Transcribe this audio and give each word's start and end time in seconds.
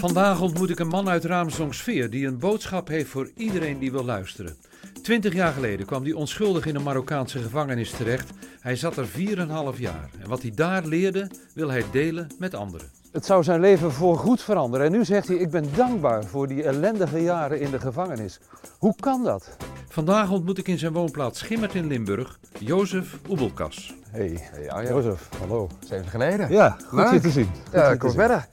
Vandaag 0.00 0.40
ontmoet 0.40 0.70
ik 0.70 0.78
een 0.78 0.88
man 0.88 1.08
uit 1.08 1.24
Raamsdonksveer 1.24 2.10
die 2.10 2.26
een 2.26 2.38
boodschap 2.38 2.88
heeft 2.88 3.10
voor 3.10 3.30
iedereen 3.36 3.78
die 3.78 3.90
wil 3.92 4.04
luisteren. 4.04 4.56
Twintig 5.02 5.32
jaar 5.34 5.52
geleden 5.52 5.86
kwam 5.86 6.02
hij 6.02 6.12
onschuldig 6.12 6.66
in 6.66 6.74
een 6.74 6.82
Marokkaanse 6.82 7.38
gevangenis 7.38 7.90
terecht. 7.90 8.30
Hij 8.60 8.76
zat 8.76 8.96
er 8.96 9.06
4,5 9.06 9.78
jaar. 9.78 10.10
En 10.22 10.28
wat 10.28 10.42
hij 10.42 10.52
daar 10.54 10.84
leerde, 10.84 11.30
wil 11.54 11.70
hij 11.70 11.84
delen 11.92 12.26
met 12.38 12.54
anderen. 12.54 12.86
Het 13.12 13.26
zou 13.26 13.42
zijn 13.42 13.60
leven 13.60 13.92
voorgoed 13.92 14.42
veranderen. 14.42 14.86
En 14.86 14.92
nu 14.92 15.04
zegt 15.04 15.28
hij, 15.28 15.36
ik 15.36 15.50
ben 15.50 15.64
dankbaar 15.76 16.24
voor 16.24 16.46
die 16.48 16.62
ellendige 16.62 17.22
jaren 17.22 17.60
in 17.60 17.70
de 17.70 17.80
gevangenis. 17.80 18.40
Hoe 18.78 18.94
kan 19.00 19.24
dat? 19.24 19.56
Vandaag 19.88 20.30
ontmoet 20.30 20.58
ik 20.58 20.68
in 20.68 20.78
zijn 20.78 20.92
woonplaats 20.92 21.38
Schimmert 21.38 21.74
in 21.74 21.86
Limburg, 21.86 22.38
Jozef 22.58 23.18
Oebelkas. 23.28 23.94
Hey, 24.10 24.38
Hey. 24.52 24.86
Jozef, 24.88 25.28
hallo. 25.38 25.68
Zeven 25.88 26.06
geleden. 26.08 26.50
Ja, 26.52 26.76
goed 26.86 26.98
Leuk. 26.98 27.12
je 27.12 27.20
te 27.20 27.30
zien. 27.30 27.44
Goed 27.64 27.72
Ja, 27.72 27.96
zien. 28.00 28.10
verder. 28.10 28.46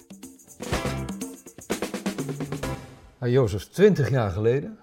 Nou, 3.23 3.35
Jozef, 3.35 3.67
20 3.67 4.09
jaar 4.09 4.31
geleden 4.31 4.79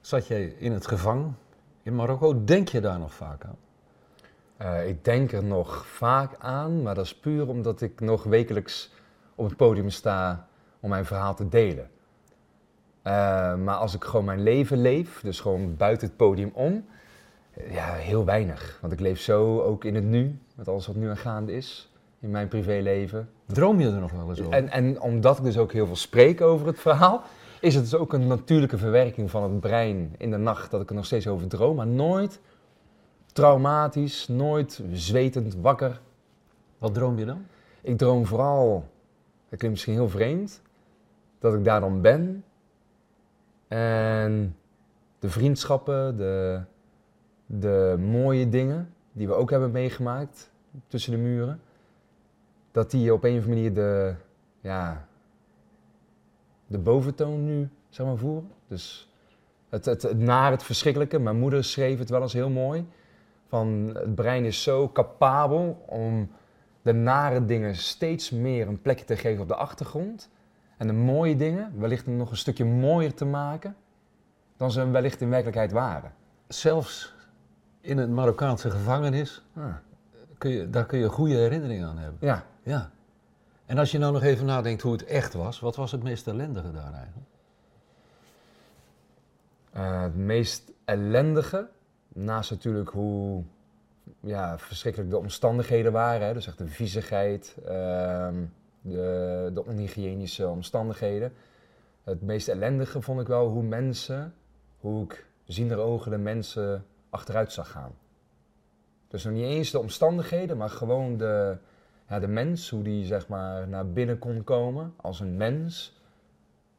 zat 0.00 0.26
jij 0.26 0.44
in 0.44 0.72
het 0.72 0.86
gevang 0.86 1.32
in 1.82 1.94
Marokko. 1.94 2.44
Denk 2.44 2.68
je 2.68 2.80
daar 2.80 2.98
nog 2.98 3.14
vaak 3.14 3.44
aan? 3.44 3.56
Eh, 4.56 4.88
ik 4.88 5.04
denk 5.04 5.32
er 5.32 5.44
nog 5.44 5.86
vaak 5.86 6.34
aan, 6.38 6.82
maar 6.82 6.94
dat 6.94 7.04
is 7.04 7.14
puur 7.14 7.48
omdat 7.48 7.80
ik 7.80 8.00
nog 8.00 8.24
wekelijks 8.24 8.92
op 9.34 9.44
het 9.44 9.56
podium 9.56 9.90
sta 9.90 10.48
om 10.80 10.88
mijn 10.88 11.04
verhaal 11.04 11.34
te 11.34 11.48
delen. 11.48 11.90
Eh, 13.02 13.12
maar 13.54 13.76
als 13.76 13.94
ik 13.94 14.04
gewoon 14.04 14.24
mijn 14.24 14.42
leven 14.42 14.80
leef, 14.80 15.20
dus 15.20 15.40
gewoon 15.40 15.76
buiten 15.76 16.06
het 16.06 16.16
podium 16.16 16.50
om, 16.54 16.84
eh, 17.54 17.72
ja, 17.72 17.92
heel 17.92 18.24
weinig. 18.24 18.78
Want 18.80 18.92
ik 18.92 19.00
leef 19.00 19.20
zo 19.20 19.60
ook 19.60 19.84
in 19.84 19.94
het 19.94 20.04
nu, 20.04 20.38
met 20.54 20.68
alles 20.68 20.86
wat 20.86 20.96
nu 20.96 21.08
aan 21.08 21.16
gaande 21.16 21.52
is 21.52 21.90
in 22.20 22.30
mijn 22.30 22.48
privéleven. 22.48 23.28
Droom 23.46 23.80
je 23.80 23.86
er 23.86 24.00
nog 24.00 24.12
wel 24.12 24.28
eens 24.28 24.40
over? 24.40 24.52
En, 24.52 24.68
en 24.68 25.00
omdat 25.00 25.38
ik 25.38 25.44
dus 25.44 25.58
ook 25.58 25.72
heel 25.72 25.86
veel 25.86 25.96
spreek 25.96 26.40
over 26.40 26.66
het 26.66 26.80
verhaal, 26.80 27.22
is 27.60 27.74
het 27.74 27.84
dus 27.84 27.94
ook 27.94 28.12
een 28.12 28.26
natuurlijke 28.26 28.78
verwerking 28.78 29.30
van 29.30 29.42
het 29.42 29.60
brein 29.60 30.14
in 30.18 30.30
de 30.30 30.36
nacht 30.36 30.70
dat 30.70 30.80
ik 30.80 30.88
er 30.88 30.94
nog 30.94 31.04
steeds 31.04 31.26
over 31.26 31.48
droom, 31.48 31.76
maar 31.76 31.86
nooit 31.86 32.40
traumatisch, 33.32 34.28
nooit 34.28 34.82
zwetend 34.92 35.54
wakker. 35.54 36.00
Wat 36.78 36.94
droom 36.94 37.18
je 37.18 37.24
dan? 37.24 37.46
Ik 37.82 37.98
droom 37.98 38.26
vooral, 38.26 38.72
dat 39.48 39.58
klinkt 39.58 39.68
misschien 39.68 39.94
heel 39.94 40.08
vreemd, 40.08 40.62
dat 41.38 41.54
ik 41.54 41.64
daar 41.64 41.80
dan 41.80 42.00
ben 42.00 42.44
en 43.68 44.56
de 45.18 45.30
vriendschappen, 45.30 46.16
de, 46.16 46.60
de 47.46 47.96
mooie 47.98 48.48
dingen 48.48 48.94
die 49.12 49.26
we 49.26 49.34
ook 49.34 49.50
hebben 49.50 49.70
meegemaakt 49.70 50.50
tussen 50.86 51.12
de 51.12 51.18
muren, 51.18 51.60
dat 52.70 52.90
die 52.90 53.12
op 53.12 53.24
een 53.24 53.38
of 53.38 53.44
andere 53.44 53.54
manier 53.54 53.74
de, 53.74 54.14
ja, 54.60 55.08
de 56.70 56.78
boventoon 56.78 57.44
nu 57.44 57.68
zeg 57.88 58.06
maar, 58.06 58.16
voeren. 58.16 58.50
Dus 58.68 59.12
het, 59.68 59.84
het, 59.84 60.02
het 60.02 60.18
naar 60.18 60.50
het 60.50 60.62
verschrikkelijke. 60.62 61.18
Mijn 61.18 61.38
moeder 61.38 61.64
schreef 61.64 61.98
het 61.98 62.10
wel 62.10 62.22
eens 62.22 62.32
heel 62.32 62.50
mooi. 62.50 62.86
Van 63.48 63.90
het 63.94 64.14
brein 64.14 64.44
is 64.44 64.62
zo 64.62 64.90
capabel 64.92 65.84
om 65.86 66.30
de 66.82 66.92
nare 66.92 67.44
dingen 67.44 67.76
steeds 67.76 68.30
meer 68.30 68.68
een 68.68 68.82
plekje 68.82 69.04
te 69.04 69.16
geven 69.16 69.42
op 69.42 69.48
de 69.48 69.54
achtergrond. 69.54 70.30
En 70.76 70.86
de 70.86 70.92
mooie 70.92 71.36
dingen 71.36 71.72
wellicht 71.78 72.06
nog 72.06 72.30
een 72.30 72.36
stukje 72.36 72.64
mooier 72.64 73.14
te 73.14 73.24
maken 73.24 73.76
dan 74.56 74.70
ze 74.70 74.90
wellicht 74.90 75.20
in 75.20 75.28
werkelijkheid 75.30 75.72
waren. 75.72 76.12
Zelfs 76.48 77.14
in 77.80 77.98
een 77.98 78.14
Marokkaanse 78.14 78.70
gevangenis, 78.70 79.44
Ah, 79.54 79.64
kun 80.38 80.50
je, 80.50 80.70
daar 80.70 80.86
kun 80.86 80.98
je 80.98 81.08
goede 81.08 81.34
herinneringen 81.34 81.88
aan 81.88 81.98
hebben. 81.98 82.18
ja, 82.20 82.44
Ja. 82.62 82.90
En 83.70 83.78
als 83.78 83.90
je 83.90 83.98
nou 83.98 84.12
nog 84.12 84.22
even 84.22 84.46
nadenkt 84.46 84.82
hoe 84.82 84.92
het 84.92 85.04
echt 85.04 85.34
was, 85.34 85.60
wat 85.60 85.76
was 85.76 85.92
het 85.92 86.02
meest 86.02 86.26
ellendige 86.26 86.72
daar 86.72 86.92
eigenlijk? 86.92 87.28
Eh, 89.72 90.02
het 90.02 90.16
meest 90.16 90.72
ellendige, 90.84 91.68
naast 92.08 92.50
natuurlijk 92.50 92.88
hoe 92.88 93.42
ja, 94.20 94.58
verschrikkelijk 94.58 95.10
de 95.10 95.18
omstandigheden 95.18 95.92
waren, 95.92 96.26
hè, 96.26 96.32
dus 96.32 96.46
echt 96.46 96.58
de 96.58 96.66
viezigheid, 96.66 97.56
ehm, 97.64 98.34
de, 98.80 99.50
de 99.54 99.64
onhygiënische 99.64 100.48
omstandigheden. 100.48 101.32
Het 102.04 102.22
meest 102.22 102.48
ellendige 102.48 103.02
vond 103.02 103.20
ik 103.20 103.26
wel 103.26 103.48
hoe 103.48 103.62
mensen, 103.62 104.34
hoe 104.80 105.04
ik 105.04 105.26
ziender 105.44 105.78
ogen 105.78 106.10
de 106.10 106.18
mensen 106.18 106.86
achteruit 107.10 107.52
zag 107.52 107.70
gaan. 107.70 107.92
Dus 109.08 109.24
nog 109.24 109.32
niet 109.32 109.44
eens 109.44 109.70
de 109.70 109.78
omstandigheden, 109.78 110.56
maar 110.56 110.70
gewoon 110.70 111.16
de, 111.16 111.56
ja, 112.10 112.18
de 112.18 112.28
mens, 112.28 112.70
hoe 112.70 112.82
die 112.82 113.06
zeg 113.06 113.28
maar 113.28 113.68
naar 113.68 113.92
binnen 113.92 114.18
kon 114.18 114.44
komen 114.44 114.94
als 114.96 115.20
een 115.20 115.36
mens. 115.36 116.00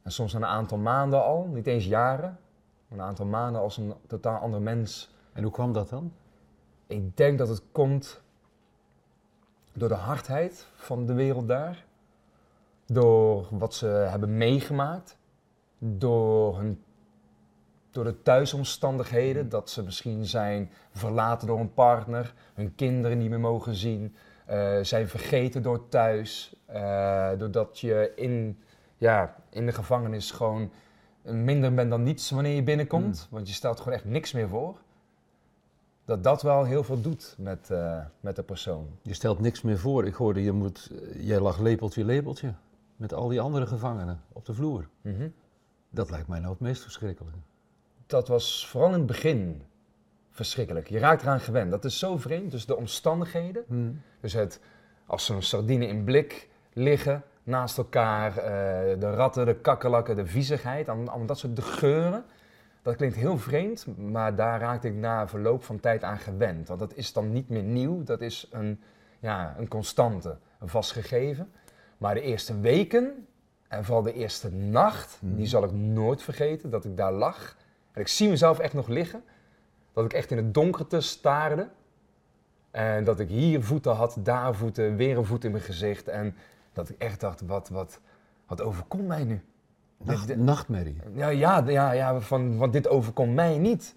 En 0.02 0.12
soms 0.12 0.34
een 0.34 0.46
aantal 0.46 0.78
maanden 0.78 1.24
al, 1.24 1.48
niet 1.48 1.68
eens 1.68 1.86
jaren, 1.86 2.40
een 2.90 3.02
aantal 3.02 3.26
maanden 3.26 3.62
als 3.62 3.78
een 3.78 3.94
totaal 4.08 4.40
ander 4.40 4.62
mens. 4.62 5.14
En 5.34 5.44
hoe 5.44 5.52
kwam 5.52 5.74
dat 5.74 5.90
dan? 5.90 6.14
Ik 6.88 7.18
denk 7.18 7.38
dat 7.38 7.48
het 7.48 7.64
komt 7.72 8.22
door 9.74 9.90
de 9.90 9.96
hardheid 9.96 10.68
van 10.74 11.06
de 11.06 11.14
wereld 11.14 11.48
daar. 11.48 11.86
Door 12.86 13.48
wat 13.50 13.74
ze 13.74 13.86
hebben 13.86 14.38
meegemaakt. 14.38 15.18
Door, 15.78 16.58
hun, 16.58 16.84
door 17.92 18.04
de 18.04 18.22
thuisomstandigheden. 18.22 19.50
Dat 19.50 19.70
ze 19.70 19.84
misschien 19.84 20.26
zijn 20.26 20.72
verlaten 20.92 21.48
door 21.48 21.60
een 21.60 21.74
partner. 21.74 22.34
Hun 22.54 22.76
kinderen 22.76 23.18
niet 23.18 23.30
meer 23.30 23.40
mogen 23.40 23.76
zien. 23.76 24.16
Eh, 24.52 24.78
zijn 24.82 25.08
vergeten 25.08 25.62
door 25.62 25.88
thuis. 25.90 26.56
eh, 26.66 27.30
doordat 27.38 27.80
je 27.80 28.12
in, 28.16 28.60
ja, 28.98 29.36
in 29.50 29.66
de 29.66 29.72
gevangenis 29.72 30.32
gewoon 30.32 30.72
minder 31.24 31.74
bent 31.74 31.90
dan 31.90 32.04
niets 32.04 32.30
wanneer 32.30 32.56
je 32.56 32.64
binnenkomt. 32.64 33.28
Want 33.30 33.48
je 33.48 33.54
stelt 33.54 33.78
gewoon 33.80 33.94
echt 33.94 34.06
niks 34.06 34.32
meer 34.32 34.48
voor. 34.48 34.78
Dat 36.06 36.24
dat 36.24 36.42
wel 36.42 36.64
heel 36.64 36.84
veel 36.84 37.02
doet 37.02 37.36
met, 37.38 37.70
eh, 37.70 38.00
met 38.20 38.36
de 38.36 38.44
persoon. 38.44 38.88
Je 39.02 39.14
stelt 39.14 39.40
niks 39.40 39.62
meer 39.62 39.78
voor. 39.78 40.06
Ik 40.06 40.14
hoorde, 40.14 40.44
je 40.44 40.52
moet, 40.52 40.92
jij 41.18 41.40
lag 41.40 41.60
lepeltje, 41.60 42.06
lepeltje. 42.06 42.54
Met 42.96 43.14
al 43.14 43.28
die 43.28 43.42
andere 43.42 43.68
gevangenen 43.68 44.22
op 44.34 44.46
de 44.46 44.54
vloer. 44.54 44.88
Dat 45.90 46.10
lijkt 46.10 46.28
mij 46.28 46.40
nou 46.40 46.52
het 46.52 46.62
meest 46.62 46.82
verschrikkelijke. 46.82 47.38
Dat 48.06 48.28
was 48.28 48.68
vooral 48.68 48.90
in 48.90 48.98
het 48.98 49.06
begin 49.06 49.62
verschrikkelijk. 50.32 50.88
Je 50.90 51.00
raakt 51.00 51.22
eraan 51.22 51.40
gewend. 51.40 51.72
Dat 51.72 51.86
is 51.86 52.00
zo 52.00 52.18
vreemd. 52.18 52.52
Dus 52.52 52.66
de 52.66 52.76
omstandigheden. 52.76 53.64
Dus 54.20 54.34
het, 54.34 54.60
als 55.06 55.26
zo'n 55.26 55.42
sardine 55.42 55.88
in 55.88 56.04
blik 56.04 56.50
liggen 56.74 57.24
naast 57.44 57.78
elkaar. 57.78 58.38
eh, 58.38 59.00
de 59.00 59.14
ratten, 59.16 59.46
de 59.46 59.56
kakkerlakken, 59.56 60.16
de 60.16 60.26
viezigheid. 60.26 60.90
Allemaal 60.90 61.26
dat 61.26 61.38
soort 61.38 61.56
de 61.56 61.62
geuren. 61.62 62.24
Dat 62.82 62.96
klinkt 62.96 63.16
heel 63.16 63.38
vreemd, 63.38 63.86
maar 63.98 64.36
daar 64.36 64.60
raakte 64.60 64.88
ik 64.88 64.94
na 64.94 65.28
verloop 65.28 65.64
van 65.64 65.80
tijd 65.80 66.04
aan 66.04 66.18
gewend. 66.18 66.68
Want 66.68 66.80
dat 66.80 66.96
is 66.96 67.14
dan 67.14 67.32
niet 67.32 67.50
meer 67.50 67.64
nieuw. 67.64 68.04
Dat 68.04 68.22
is 68.22 68.48
een, 68.52 68.82
ja, 69.20 69.56
een 69.58 69.68
constante, 69.68 70.38
een 70.60 70.68
vast 70.70 70.92
gegeven. 70.92 71.52
Maar 71.98 72.14
de 72.14 72.22
eerste 72.22 72.60
weken 72.60 73.28
en 73.68 73.86
vooral 73.86 74.04
de 74.04 74.14
eerste 74.14 74.52
nacht, 74.52 75.18
die 75.22 75.46
zal 75.46 75.64
ik 75.64 75.72
nooit 75.72 76.24
vergeten. 76.24 76.70
Dat 76.70 76.86
ik 76.86 76.98
daar 76.98 77.12
lag. 77.12 77.56
En 77.92 78.02
ik 78.02 78.08
zie 78.08 78.30
mezelf 78.30 78.60
echt 78.60 78.74
nog 78.74 78.88
liggen. 78.88 79.24
Dat 79.94 80.06
ik 80.06 80.14
echt 80.14 80.32
in 80.32 80.38
het 80.38 80.54
donkerte 80.54 81.02
staarde. 81.02 81.70
En 82.72 83.04
dat 83.04 83.20
ik 83.20 83.30
hier 83.30 83.64
voeten 83.64 83.92
had, 83.96 84.18
daar 84.20 84.56
voeten, 84.56 84.96
weer 84.96 85.18
een 85.18 85.26
voet 85.26 85.44
in 85.44 85.52
mijn 85.52 85.64
gezicht. 85.64 86.08
En 86.08 86.36
dat 86.74 86.90
ik 86.90 86.96
echt 86.98 87.20
dacht, 87.20 87.42
wat, 87.42 87.70
wat, 87.70 88.00
wat 88.48 88.62
overkomt 88.62 89.08
mij 89.08 89.24
nu? 89.24 89.42
Nacht, 89.98 90.28
Dit- 90.28 90.38
nachtmerrie. 90.38 90.98
Ja, 91.14 91.28
ja, 91.30 91.64
ja, 91.68 91.92
ja 91.92 92.20
van, 92.20 92.58
want 92.58 92.74
dit 92.74 92.88
overkomt 92.88 93.34
mij 93.34 93.58
niet. 93.58 93.96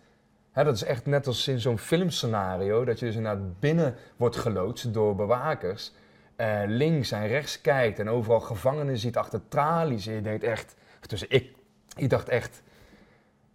Hè, 0.53 0.65
dat 0.65 0.75
is 0.75 0.83
echt 0.85 1.07
net 1.07 1.27
als 1.27 1.49
in 1.49 1.61
zo'n 1.61 1.79
filmscenario, 1.79 2.85
dat 2.85 2.99
je 2.99 3.07
dus 3.07 3.17
inderdaad 3.17 3.61
binnen 3.61 3.95
wordt 4.17 4.37
geloodst 4.37 4.93
door 4.95 5.15
bewakers. 5.15 5.93
eh, 6.37 6.61
links 6.67 7.11
en 7.13 7.27
rechts 7.27 7.61
kijkt 7.61 7.99
en 7.99 8.09
overal 8.09 8.41
gevangenen 8.41 8.99
ziet 8.99 9.17
achter 9.17 9.41
tralies. 9.49 10.07
En 10.07 10.15
je 10.15 10.21
denkt 10.21 10.43
echt, 10.45 10.75
dus 11.07 11.27
ik, 11.27 11.55
ik 11.97 12.11
dacht 12.11 12.29
echt, 12.29 12.63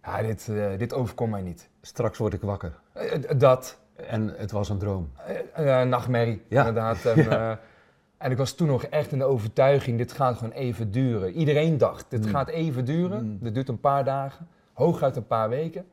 ja, 0.02 0.22
dit, 0.22 0.48
eh, 0.48 0.78
dit 0.78 0.94
overkomt 0.94 1.30
mij 1.30 1.42
niet. 1.42 1.68
Straks 1.80 2.18
word 2.18 2.32
ik 2.32 2.40
wakker. 2.40 2.78
Eh, 2.92 3.14
eh, 3.30 3.38
dat, 3.38 3.78
En 3.96 4.34
het 4.36 4.50
was 4.50 4.68
een 4.68 4.78
droom. 4.78 5.10
eh, 5.54 5.80
eh, 5.82 5.88
nachtmerrie, 5.88 6.42
Ja. 6.48 6.58
inderdaad. 6.66 7.04
En, 7.04 7.58
en 8.18 8.30
ik 8.30 8.36
was 8.36 8.52
toen 8.52 8.66
nog 8.66 8.84
echt 8.84 9.12
in 9.12 9.18
de 9.18 9.24
overtuiging, 9.24 9.98
dit 9.98 10.12
gaat 10.12 10.36
gewoon 10.36 10.52
even 10.52 10.90
duren. 10.90 11.32
Iedereen 11.32 11.78
dacht, 11.78 12.06
dit 12.08 12.24
Mm. 12.24 12.30
gaat 12.30 12.48
even 12.48 12.84
duren. 12.84 13.24
Mm. 13.24 13.38
Dit 13.40 13.54
duurt 13.54 13.68
een 13.68 13.80
paar 13.80 14.04
dagen, 14.04 14.48
hooguit 14.72 15.16
een 15.16 15.26
paar 15.26 15.48
weken. 15.48 15.86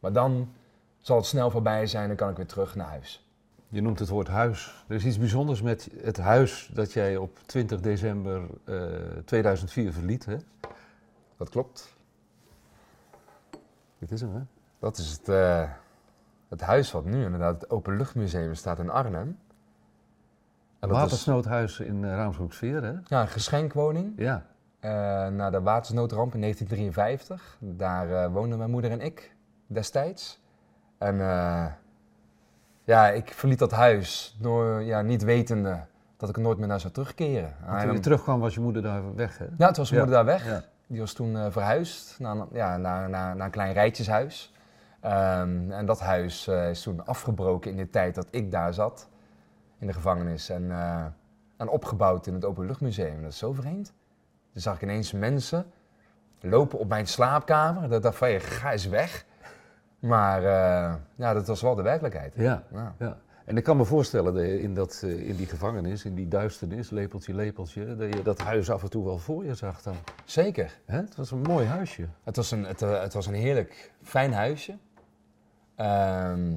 Maar 0.00 0.12
dan 0.12 0.52
zal 1.00 1.16
het 1.16 1.26
snel 1.26 1.50
voorbij 1.50 1.86
zijn 1.86 2.10
en 2.10 2.16
kan 2.16 2.30
ik 2.30 2.36
weer 2.36 2.46
terug 2.46 2.74
naar 2.74 2.88
huis. 2.88 3.26
Je 3.68 3.80
noemt 3.82 3.98
het 3.98 4.08
woord 4.08 4.28
huis. 4.28 4.84
Er 4.88 4.94
is 4.94 5.04
iets 5.04 5.18
bijzonders 5.18 5.62
met 5.62 5.88
het 6.02 6.16
huis 6.16 6.70
dat 6.74 6.92
jij 6.92 7.16
op 7.16 7.38
20 7.46 7.80
december 7.80 8.42
eh, 8.64 8.74
2004 9.24 9.92
verliet. 9.92 10.24
Hè? 10.24 10.36
Dat 11.36 11.48
klopt. 11.48 11.94
Dit 13.98 14.10
is 14.10 14.20
hem, 14.20 14.34
hè? 14.34 14.40
Dat 14.82 14.96
is 14.98 15.10
het, 15.10 15.28
eh, 15.28 15.62
het 16.48 16.60
huis 16.60 16.92
wat 16.92 17.04
nu 17.04 17.24
inderdaad 17.24 17.60
het 17.60 17.70
Openluchtmuseum 17.70 18.54
staat 18.54 18.78
in 18.78 18.90
Arnhem. 18.90 19.38
En 20.78 20.88
dat 20.88 20.90
is 20.90 20.96
Watersnoodhuis 20.96 21.80
in 21.80 22.02
uh, 22.02 22.08
Raamshoeksveer, 22.14 22.82
hè? 22.82 22.92
ja, 23.04 23.20
een 23.20 23.28
geschenkwoning 23.28 24.12
Ja. 24.16 24.46
eh, 24.80 24.90
na 25.28 25.50
de 25.50 25.60
watersnoodramp 25.60 26.34
in 26.34 26.40
1953. 26.40 27.56
Daar 27.60 28.10
eh, 28.24 28.32
woonden 28.32 28.58
mijn 28.58 28.70
moeder 28.70 28.90
en 28.90 29.00
ik 29.00 29.34
destijds. 29.66 30.40
En 30.98 31.20
eh, 31.20 31.66
ja, 32.84 33.08
ik 33.08 33.32
verliet 33.32 33.58
dat 33.58 33.70
huis 33.70 34.36
door, 34.40 34.82
ja, 34.82 35.02
niet 35.02 35.22
wetende 35.22 35.80
dat 36.16 36.28
ik 36.28 36.36
er 36.36 36.42
nooit 36.42 36.58
meer 36.58 36.66
naar 36.68 36.80
zou 36.80 36.92
terugkeren. 36.92 37.54
Want 37.66 37.82
toen 37.82 37.92
je 37.92 38.00
terugkwam 38.00 38.40
was 38.40 38.54
je 38.54 38.60
moeder 38.60 38.82
daar 38.82 39.14
weg, 39.14 39.38
hè? 39.38 39.44
Ja, 39.44 39.66
toen 39.70 39.76
was 39.84 39.90
mijn 39.90 40.02
Ja. 40.02 40.06
moeder 40.08 40.24
daar 40.24 40.24
weg. 40.24 40.46
Ja. 40.46 40.62
Die 40.86 41.00
was 41.00 41.12
toen 41.12 41.36
eh, 41.36 41.46
verhuisd 41.50 42.18
naar, 42.18 42.36
een- 42.36 42.48
ja, 42.52 42.76
naar, 42.76 43.08
naar, 43.08 43.36
naar 43.36 43.44
een 43.46 43.50
klein 43.52 43.72
rijtjeshuis. 43.72 44.52
Ehm, 45.02 45.70
en 45.70 45.86
dat 45.86 46.00
huis 46.00 46.46
eh, 46.46 46.70
is 46.70 46.82
toen 46.82 47.06
afgebroken 47.06 47.70
in 47.70 47.76
de 47.76 47.90
tijd 47.90 48.14
dat 48.14 48.26
ik 48.30 48.50
daar 48.50 48.74
zat, 48.74 49.08
in 49.78 49.86
de 49.86 49.92
gevangenis. 49.92 50.48
En, 50.48 50.70
eh, 50.70 51.04
en 51.56 51.68
opgebouwd 51.68 52.26
in 52.26 52.34
het 52.34 52.44
Openluchtmuseum. 52.44 53.22
Dat 53.22 53.30
is 53.30 53.38
zo 53.38 53.52
vreemd. 53.52 53.92
Toen 54.52 54.62
zag 54.62 54.74
ik 54.74 54.82
ineens 54.82 55.12
mensen 55.12 55.66
lopen 56.40 56.78
op 56.78 56.88
mijn 56.88 57.06
slaapkamer. 57.06 57.88
Dat 57.88 58.02
dacht 58.02 58.16
van, 58.16 58.30
je 58.30 58.40
ga 58.40 58.72
eens 58.72 58.86
weg. 58.86 59.24
Maar 59.98 60.38
eh, 60.38 60.94
ja, 61.14 61.32
dat 61.32 61.46
was 61.46 61.62
wel 61.62 61.74
de 61.74 61.82
werkelijkheid. 61.82 62.34
Ja. 62.36 62.62
Ja. 62.72 62.94
ja. 62.98 63.18
En 63.44 63.56
ik 63.56 63.64
kan 63.64 63.76
me 63.76 63.84
voorstellen 63.84 64.46
je 64.46 64.60
in, 64.60 64.74
dat, 64.74 65.02
in 65.02 65.36
die 65.36 65.46
gevangenis, 65.46 66.04
in 66.04 66.14
die 66.14 66.28
duisternis, 66.28 66.90
lepeltje, 66.90 67.34
lepeltje, 67.34 67.96
dat 67.96 68.14
je 68.14 68.22
dat 68.22 68.40
huis 68.40 68.70
af 68.70 68.82
en 68.82 68.90
toe 68.90 69.04
wel 69.04 69.18
voor 69.18 69.44
je 69.44 69.54
zag 69.54 69.82
dan. 69.82 69.94
Zeker. 70.24 70.80
Hè? 70.86 70.96
Het 70.96 71.16
was 71.16 71.30
een 71.30 71.42
mooi 71.42 71.66
huisje. 71.66 72.08
Het 72.22 72.36
was 72.36 72.50
een, 72.50 72.64
het, 72.64 72.80
het 72.80 73.12
was 73.12 73.26
een 73.26 73.34
heerlijk 73.34 73.92
fijn 74.02 74.32
huisje. 74.32 74.76
Ehm, 75.76 76.54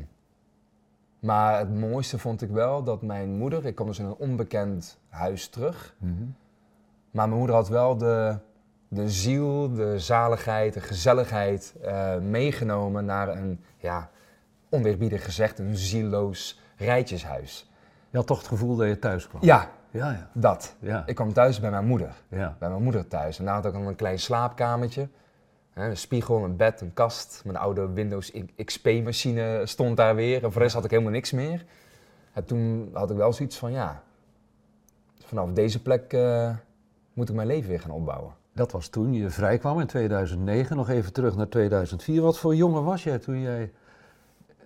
maar 1.19 1.59
het 1.59 1.75
mooiste 1.75 2.17
vond 2.17 2.41
ik 2.41 2.49
wel 2.49 2.83
dat 2.83 3.01
mijn 3.01 3.37
moeder, 3.37 3.65
ik 3.65 3.75
kwam 3.75 3.87
dus 3.87 3.99
in 3.99 4.05
een 4.05 4.15
onbekend 4.15 4.97
huis 5.09 5.47
terug. 5.47 5.95
Maar 7.11 7.27
mijn 7.27 7.37
moeder 7.39 7.55
had 7.55 7.67
wel 7.67 7.97
de, 7.97 8.37
de 8.87 9.09
ziel, 9.09 9.73
de 9.73 9.99
zaligheid, 9.99 10.73
de 10.73 10.81
gezelligheid 10.81 11.75
eh, 11.83 12.17
meegenomen 12.17 13.05
naar 13.05 13.27
een, 13.29 13.63
ja, 13.77 14.09
onweerbiedig 14.69 15.23
gezegd, 15.23 15.59
een 15.59 15.75
zieloos 15.77 16.59
rijtjeshuis. 16.77 17.69
Je 18.09 18.17
had 18.17 18.27
toch 18.27 18.37
het 18.37 18.47
gevoel 18.47 18.75
dat 18.75 18.87
je 18.87 18.99
thuis 18.99 19.27
kwam? 19.27 19.43
Ja, 19.43 19.69
Ja, 19.91 20.11
ja. 20.11 20.29
dat. 20.33 20.75
Ja, 20.79 21.03
Ik 21.05 21.15
kwam 21.15 21.33
thuis 21.33 21.59
bij 21.59 21.69
mijn 21.71 21.85
moeder. 21.85 22.13
ja. 22.27 22.55
bij 22.59 22.69
mijn 22.69 22.83
moeder 22.83 23.07
thuis. 23.07 23.39
En 23.39 23.45
daar 23.45 23.53
had 23.53 23.65
ik 23.65 23.73
dan 23.73 23.87
een 23.87 23.95
klein 23.95 24.19
slaapkamertje. 24.19 25.07
Een 25.75 25.97
spiegel, 25.97 26.43
een 26.43 26.55
bed, 26.55 26.81
een 26.81 26.93
kast. 26.93 27.41
Mijn 27.45 27.57
oude 27.57 27.93
Windows 27.93 28.31
XP-machine 28.65 29.61
stond 29.65 29.97
daar 29.97 30.15
weer. 30.15 30.35
En 30.35 30.41
voor 30.41 30.51
de 30.51 30.59
rest 30.59 30.73
had 30.73 30.83
ik 30.83 30.89
helemaal 30.91 31.11
niks 31.11 31.31
meer. 31.31 31.65
En 32.33 32.45
toen 32.45 32.89
had 32.93 33.11
ik 33.11 33.17
wel 33.17 33.33
zoiets 33.33 33.57
van, 33.57 33.71
ja... 33.71 34.03
Vanaf 35.25 35.51
deze 35.51 35.81
plek 35.81 36.13
eh, 36.13 36.55
moet 37.13 37.29
ik 37.29 37.35
mijn 37.35 37.47
leven 37.47 37.69
weer 37.69 37.79
gaan 37.79 37.91
opbouwen. 37.91 38.33
Dat 38.53 38.71
was 38.71 38.87
toen 38.87 39.13
je 39.13 39.29
vrij 39.29 39.57
kwam 39.57 39.79
in 39.79 39.87
2009. 39.87 40.75
Nog 40.75 40.89
even 40.89 41.13
terug 41.13 41.35
naar 41.35 41.49
2004. 41.49 42.21
Wat 42.21 42.39
voor 42.39 42.55
jongen 42.55 42.83
was 42.83 43.03
jij 43.03 43.19
toen 43.19 43.41
jij 43.41 43.71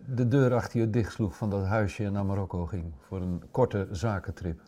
de 0.05 0.27
deur 0.27 0.53
achter 0.53 0.79
je 0.79 0.89
dicht 0.89 1.11
sloeg 1.11 1.37
van 1.37 1.49
dat 1.49 1.65
huisje 1.65 2.03
en 2.03 2.11
naar 2.11 2.25
Marokko 2.25 2.65
ging? 2.65 2.93
Voor 2.99 3.21
een 3.21 3.43
korte 3.51 3.87
zakentrip. 3.91 4.61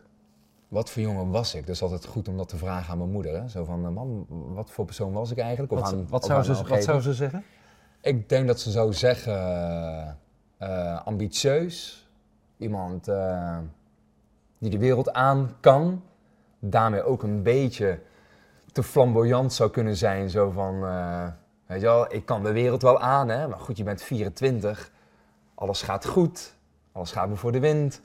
Wat 0.72 0.90
voor 0.90 1.02
jongen 1.02 1.30
was 1.30 1.54
ik? 1.54 1.66
Dus 1.66 1.82
altijd 1.82 2.04
goed 2.04 2.28
om 2.28 2.36
dat 2.36 2.48
te 2.48 2.56
vragen 2.56 2.92
aan 2.92 2.98
mijn 2.98 3.10
moeder. 3.10 3.40
Hè? 3.40 3.48
Zo 3.48 3.64
van, 3.64 3.84
eh, 3.84 3.90
man, 3.90 4.26
wat 4.28 4.70
voor 4.70 4.84
persoon 4.84 5.12
was 5.12 5.30
ik 5.30 5.38
eigenlijk? 5.38 5.72
Of 5.72 5.80
Wat, 5.80 5.92
aan- 5.92 6.06
wat, 6.08 6.20
of 6.22 6.26
zou 6.28 6.42
ze, 6.42 6.64
wat 6.68 6.82
zou 6.82 7.00
ze 7.00 7.14
zeggen? 7.14 7.44
Ik 8.00 8.28
denk 8.28 8.46
dat 8.46 8.60
ze 8.60 8.70
zou 8.70 8.92
zeggen 8.92 9.36
eh, 10.58 11.06
ambitieus. 11.06 12.08
Iemand 12.56 13.08
eh, 13.08 13.58
die 14.58 14.70
de 14.70 14.78
wereld 14.78 15.12
aan 15.12 15.56
kan. 15.60 16.02
Daarmee 16.58 17.02
ook 17.02 17.22
een 17.22 17.42
beetje 17.42 18.00
te 18.72 18.82
flamboyant 18.82 19.52
zou 19.52 19.70
kunnen 19.70 19.96
zijn. 19.96 20.30
Zo 20.30 20.50
van, 20.50 20.86
eh, 20.86 21.26
weet 21.66 21.80
je 21.80 21.86
wel, 21.86 22.14
ik 22.14 22.26
kan 22.26 22.42
de 22.42 22.52
wereld 22.52 22.82
wel 22.82 23.00
aan, 23.00 23.28
hè. 23.28 23.48
Maar 23.48 23.58
goed, 23.58 23.76
je 23.76 23.84
bent 23.84 24.02
24. 24.02 24.90
Alles 25.54 25.82
gaat 25.82 26.06
goed. 26.06 26.54
Alles 26.92 27.12
gaat 27.12 27.28
me 27.28 27.36
voor 27.36 27.52
de 27.52 27.60
wind. 27.60 28.00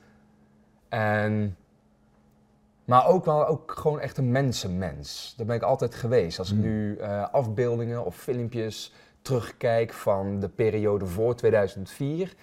En... 0.88 1.56
Maar 2.88 3.06
ook 3.06 3.24
wel 3.24 3.46
ook 3.46 3.72
gewoon 3.78 4.00
echt 4.00 4.16
een 4.18 4.30
mensenmens. 4.30 5.34
Dat 5.36 5.46
ben 5.46 5.56
ik 5.56 5.62
altijd 5.62 5.94
geweest. 5.94 6.38
Als 6.38 6.50
ik 6.50 6.56
Hmm. 6.56 6.64
nu 6.66 6.96
eh, 6.96 7.32
afbeeldingen 7.32 8.04
of 8.04 8.16
filmpjes 8.16 8.92
terugkijk 9.22 9.92
van 9.92 10.40
de 10.40 10.48
periode 10.48 11.06
voor 11.06 11.34
2004, 11.34 12.34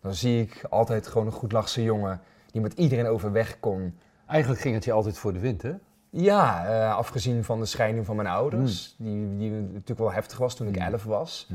dan 0.00 0.14
zie 0.14 0.40
ik 0.42 0.64
altijd 0.70 1.06
gewoon 1.06 1.26
een 1.26 1.32
goedlachse 1.32 1.82
jongen 1.82 2.20
die 2.50 2.60
met 2.60 2.72
iedereen 2.72 3.06
overweg 3.06 3.60
kon. 3.60 3.98
Eigenlijk 4.26 4.60
ging 4.60 4.74
het 4.74 4.84
je 4.84 4.92
altijd 4.92 5.18
voor 5.18 5.32
de 5.32 5.38
wind, 5.38 5.62
hè? 5.62 5.72
Ja, 6.10 6.66
eh, 6.66 6.96
afgezien 6.96 7.44
van 7.44 7.60
de 7.60 7.66
scheiding 7.66 8.06
van 8.06 8.16
mijn 8.16 8.28
ouders, 8.28 8.94
die, 8.98 9.36
die 9.36 9.50
natuurlijk 9.50 9.98
wel 9.98 10.12
heftig 10.12 10.38
was 10.38 10.54
toen 10.54 10.68
ik 10.68 10.76
Mm. 10.76 10.82
11 10.82 11.04
was, 11.04 11.48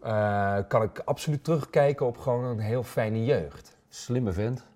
eh, 0.00 0.56
kan 0.68 0.82
ik 0.82 1.02
absoluut 1.04 1.44
terugkijken 1.44 2.06
op 2.06 2.18
gewoon 2.18 2.44
een 2.44 2.58
heel 2.58 2.82
fijne 2.82 3.24
jeugd, 3.24 3.76
Slimme 3.88 4.32
vent. 4.32 4.66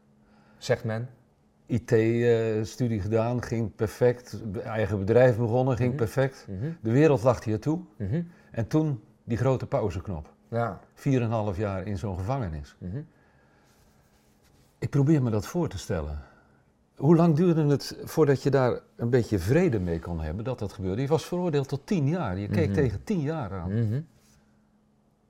zegt 0.58 0.84
men. 0.84 1.08
IT-studie 1.66 3.00
gedaan, 3.00 3.42
ging 3.42 3.74
perfect. 3.74 4.40
Eigen 4.64 4.98
bedrijf 4.98 5.36
begonnen, 5.36 5.76
ging 5.76 5.88
Mhm. 5.88 5.96
perfect. 5.96 6.46
Mhm, 6.50 6.70
De 6.80 6.90
wereld 6.90 7.22
lag 7.22 7.44
je 7.44 7.58
toe. 7.58 7.80
mhm. 7.96 8.22
En 8.50 8.66
toen 8.66 9.00
die 9.24 9.36
grote 9.36 9.66
pauzeknop. 9.66 10.32
Ja. 10.48 10.80
4,5 10.94 11.56
jaar 11.56 11.86
in 11.86 11.98
zo'n 11.98 12.16
gevangenis. 12.18 12.76
Ik 14.78 14.90
probeer 14.90 15.22
me 15.22 15.30
dat 15.30 15.46
voor 15.46 15.68
te 15.68 15.78
stellen. 15.78 16.18
Hoe 16.96 17.16
lang 17.16 17.36
duurde 17.36 17.64
het 17.66 17.96
voordat 18.04 18.42
je 18.42 18.50
daar 18.50 18.80
een 18.96 19.10
beetje 19.10 19.38
vrede 19.38 19.78
mee 19.80 19.98
kon 20.00 20.20
hebben 20.20 20.44
dat 20.44 20.58
dat 20.58 20.72
gebeurde? 20.72 21.02
Je 21.02 21.08
was 21.08 21.24
veroordeeld 21.24 21.68
tot 21.68 21.86
10 21.86 22.08
jaar. 22.08 22.38
Je 22.38 22.48
keek 22.48 22.72
tegen 22.72 23.04
10 23.04 23.20
jaar 23.20 23.52
aan. 23.52 23.72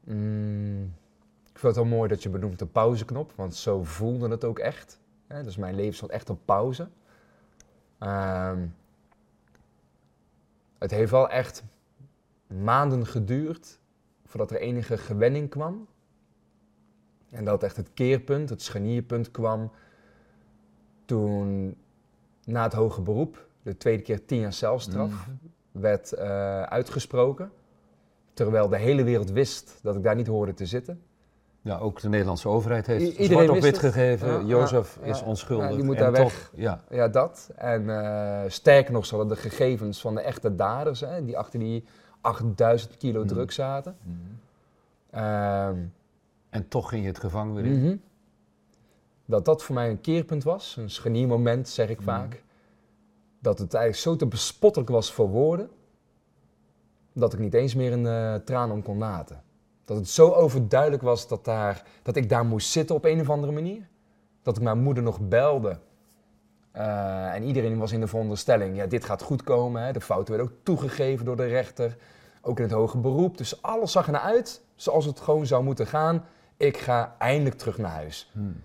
Mm, 0.04 0.82
ik 1.52 1.58
vind 1.58 1.62
het 1.62 1.74
wel 1.74 1.84
mooi 1.96 2.08
dat 2.08 2.22
je 2.22 2.28
benoemt 2.28 2.58
de 2.58 2.66
pauzeknop, 2.66 3.32
want 3.36 3.54
zo 3.54 3.84
voelde 3.84 4.28
het 4.28 4.44
ook 4.44 4.58
echt. 4.58 4.98
Dus 5.26 5.56
mijn 5.56 5.74
leven 5.74 5.94
stond 5.94 6.10
echt 6.10 6.30
op 6.30 6.38
pauze. 6.44 6.88
Ehm, 7.98 8.66
het 10.78 10.90
heeft 10.90 11.10
wel 11.10 11.28
echt 11.28 11.62
maanden 12.46 13.06
geduurd 13.06 13.78
voordat 14.24 14.50
er 14.50 14.60
enige 14.60 14.98
gewenning 14.98 15.50
kwam. 15.50 15.86
En 17.30 17.44
dat 17.44 17.62
echt 17.62 17.76
het 17.76 17.90
keerpunt, 17.94 18.50
het 18.50 18.62
scharnierpunt 18.62 19.30
kwam 19.30 19.70
toen 21.04 21.76
na 22.44 22.62
het 22.62 22.72
hoge 22.72 23.00
beroep, 23.00 23.46
de 23.62 23.76
tweede 23.76 24.02
keer 24.02 24.24
tien 24.24 24.40
jaar 24.40 24.52
celstraf, 24.52 25.10
Mhm. 25.10 25.30
werd 25.72 26.12
eh, 26.12 26.62
uitgesproken. 26.62 27.52
Terwijl 28.34 28.68
de 28.68 28.76
hele 28.78 29.04
wereld 29.04 29.30
wist 29.30 29.78
dat 29.82 29.96
ik 29.96 30.02
daar 30.02 30.14
niet 30.14 30.26
hoorde 30.26 30.54
te 30.54 30.66
zitten. 30.66 31.02
Ja, 31.64 31.78
ook 31.78 32.00
de 32.00 32.08
Nederlandse 32.08 32.48
overheid 32.48 32.86
heeft 32.86 33.02
zwart 33.04 33.18
iedereen 33.18 33.50
op 33.50 33.58
wit 33.60 33.78
gegeven. 33.78 34.28
Ja, 34.28 34.40
Jozef 34.46 34.98
ja, 35.02 35.06
is 35.06 35.22
onschuldig. 35.22 35.68
Ja, 35.68 35.74
die 35.74 35.84
moet 35.84 35.96
En 35.96 36.02
daar 36.02 36.12
toch, 36.22 36.32
weg. 36.32 36.50
Ja, 36.54 36.84
Ja, 36.90 37.08
dat. 37.08 37.50
En 37.56 37.90
eh, 37.90 38.50
sterker 38.50 38.92
nog, 38.92 39.10
hadden 39.10 39.28
de 39.28 39.36
gegevens 39.36 40.00
van 40.00 40.14
de 40.14 40.20
echte 40.20 40.54
daders, 40.54 41.00
hè, 41.00 41.24
die 41.24 41.38
achter 41.38 41.58
die 41.58 41.84
8000 42.20 42.96
kilo 42.96 43.18
Mhm. 43.20 43.28
drugs 43.28 43.54
zaten. 43.54 43.96
Ehm, 45.10 45.76
en 46.50 46.68
toch 46.68 46.88
ging 46.88 47.02
je 47.02 47.08
het 47.08 47.18
gevangen 47.18 47.54
weer 47.54 47.64
in. 47.64 47.80
mhm. 47.84 47.96
Dat 49.26 49.44
dat 49.44 49.62
voor 49.62 49.74
mij 49.74 49.90
een 49.90 50.00
keerpunt 50.00 50.44
was, 50.44 50.76
een 50.76 50.90
scharniermoment, 50.90 51.68
zeg 51.68 51.88
ik 51.88 51.96
Mhm. 51.98 52.04
vaak. 52.04 52.42
Dat 53.38 53.58
het 53.58 53.74
eigenlijk 53.74 54.04
zo 54.04 54.16
te 54.16 54.26
bespottelijk 54.26 54.90
was 54.90 55.12
voor 55.12 55.28
woorden, 55.28 55.70
dat 57.12 57.32
ik 57.32 57.38
niet 57.38 57.54
eens 57.54 57.74
meer 57.74 57.92
een 57.92 58.06
eh, 58.06 58.34
traan 58.34 58.70
om 58.70 58.82
kon 58.82 58.98
laten. 58.98 59.42
Dat 59.84 59.96
het 59.96 60.08
zo 60.08 60.30
overduidelijk 60.30 61.02
was 61.02 61.28
dat, 61.28 61.44
daar, 61.44 61.82
dat 62.02 62.16
ik 62.16 62.28
daar 62.28 62.44
moest 62.44 62.70
zitten 62.70 62.96
op 62.96 63.04
een 63.04 63.20
of 63.20 63.30
andere 63.30 63.52
manier. 63.52 63.88
Dat 64.42 64.56
ik 64.56 64.62
mijn 64.62 64.82
moeder 64.82 65.02
nog 65.02 65.20
belde. 65.20 65.78
Eh, 66.70 67.34
en 67.34 67.42
iedereen 67.42 67.78
was 67.78 67.92
in 67.92 68.00
de 68.00 68.06
veronderstelling, 68.06 68.76
ja, 68.76 68.86
dit 68.86 69.04
gaat 69.04 69.22
goed 69.22 69.42
komen. 69.42 69.82
Hè. 69.82 69.92
De 69.92 70.00
fouten 70.00 70.34
werden 70.34 70.52
ook 70.52 70.58
toegegeven 70.62 71.24
door 71.24 71.36
de 71.36 71.46
rechter. 71.46 71.96
Ook 72.40 72.56
in 72.56 72.64
het 72.64 72.72
hoge 72.72 72.98
beroep. 72.98 73.38
Dus 73.38 73.62
alles 73.62 73.92
zag 73.92 74.06
ernaar 74.06 74.20
uit 74.20 74.62
zoals 74.74 75.04
het 75.04 75.20
gewoon 75.20 75.46
zou 75.46 75.64
moeten 75.64 75.86
gaan. 75.86 76.24
Ik 76.56 76.76
ga 76.76 77.14
eindelijk 77.18 77.56
terug 77.56 77.78
naar 77.78 77.90
huis. 77.90 78.30
Hmm. 78.32 78.62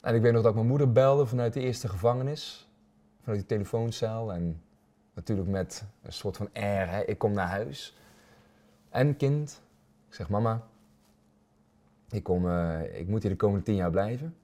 En 0.00 0.14
ik 0.14 0.22
weet 0.22 0.32
nog 0.32 0.40
dat 0.40 0.50
ik 0.50 0.56
mijn 0.56 0.68
moeder 0.68 0.92
belde 0.92 1.26
vanuit 1.26 1.52
de 1.52 1.60
eerste 1.60 1.88
gevangenis. 1.88 2.68
Vanuit 3.20 3.38
die 3.38 3.48
telefooncel. 3.48 4.32
En 4.32 4.62
natuurlijk 5.14 5.48
met 5.48 5.84
een 6.02 6.12
soort 6.12 6.36
van 6.36 6.48
air, 6.52 6.90
hè. 6.90 7.02
ik 7.02 7.18
kom 7.18 7.32
naar 7.32 7.48
huis. 7.48 7.96
En 8.94 9.16
kind, 9.16 9.62
ik 10.08 10.14
zeg 10.14 10.28
mama, 10.28 10.62
ik, 12.10 12.22
kom, 12.22 12.48
eh, 12.48 12.98
ik 12.98 13.08
moet 13.08 13.22
hier 13.22 13.30
de 13.30 13.36
komende 13.36 13.64
tien 13.64 13.74
jaar 13.74 13.90
blijven. 13.90 14.36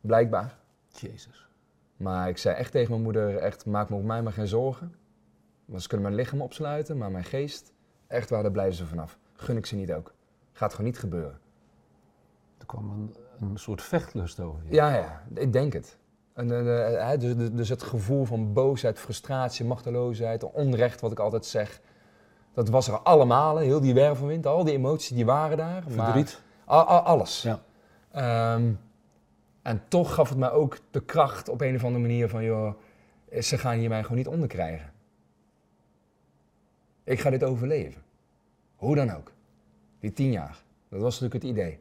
Blijkbaar. 0.00 0.58
Jezus. 0.88 1.48
Maar 1.96 2.28
ik 2.28 2.38
zei 2.38 2.56
echt 2.56 2.72
tegen 2.72 2.90
mijn 2.90 3.02
moeder, 3.02 3.36
echt, 3.36 3.66
maak 3.66 3.88
me 3.88 3.96
op 3.96 4.02
mij 4.04 4.22
maar 4.22 4.32
geen 4.32 4.46
zorgen. 4.46 4.94
Want 5.64 5.82
ze 5.82 5.88
kunnen 5.88 6.06
mijn 6.06 6.20
lichaam 6.20 6.40
opsluiten, 6.40 6.96
maar 6.96 7.10
mijn 7.10 7.24
geest, 7.24 7.72
echt 8.06 8.30
waar, 8.30 8.42
daar 8.42 8.52
blijven 8.52 8.76
ze 8.76 8.86
vanaf. 8.86 9.18
Gun 9.32 9.56
ik 9.56 9.66
ze 9.66 9.76
niet 9.76 9.92
ook. 9.92 10.14
Gaat 10.52 10.70
gewoon 10.70 10.86
niet 10.86 10.98
gebeuren. 10.98 11.38
Er 12.58 12.66
kwam 12.66 12.90
een, 12.90 13.14
een 13.40 13.58
soort 13.58 13.82
vechtlust 13.82 14.40
over 14.40 14.64
je. 14.64 14.72
Ja, 14.74 14.94
ja, 14.94 15.22
ik 15.34 15.52
denk 15.52 15.72
het. 15.72 15.98
En, 16.32 16.50
eh, 16.50 17.18
dus- 17.18 17.50
dus 17.50 17.68
het 17.68 17.82
gevoel 17.82 18.24
van 18.24 18.52
boosheid, 18.52 18.98
frustratie, 18.98 19.64
machteloosheid, 19.64 20.52
onrecht, 20.52 21.00
wat 21.00 21.12
ik 21.12 21.18
altijd 21.18 21.46
zeg. 21.46 21.80
Dat 22.54 22.68
was 22.68 22.88
er 22.88 22.98
allemaal, 22.98 23.56
heel 23.56 23.80
die 23.80 23.94
wervelwind, 23.94 24.46
al 24.46 24.64
die 24.64 24.74
emoties 24.74 25.08
die 25.16 25.24
waren 25.26 25.56
daar. 25.56 25.82
maar- 25.96 26.04
Verdriet. 26.04 26.42
A- 26.70 26.74
a- 26.88 26.98
alles. 27.02 27.42
Ja. 27.42 27.62
Ehm, 28.10 28.72
en 29.62 29.82
toch 29.88 30.14
gaf 30.14 30.28
het 30.28 30.38
mij 30.38 30.50
ook 30.50 30.78
de 30.90 31.00
kracht 31.00 31.48
op 31.48 31.60
een 31.60 31.74
of 31.74 31.84
andere 31.84 32.02
manier 32.02 32.28
van, 32.28 32.44
joh, 32.44 32.74
ze 33.40 33.58
gaan 33.58 33.76
hier 33.78 33.88
mij 33.88 34.02
gewoon 34.02 34.16
niet 34.18 34.28
onderkrijgen. 34.28 34.92
Ik 37.04 37.20
ga 37.20 37.30
dit 37.30 37.44
overleven. 37.44 38.02
Hoe 38.76 38.94
dan 38.94 39.10
ook. 39.14 39.32
Die 40.00 40.12
tien 40.12 40.30
jaar. 40.32 40.62
Dat 40.88 41.00
was 41.00 41.20
natuurlijk 41.20 41.42
het 41.44 41.52
idee. 41.58 41.78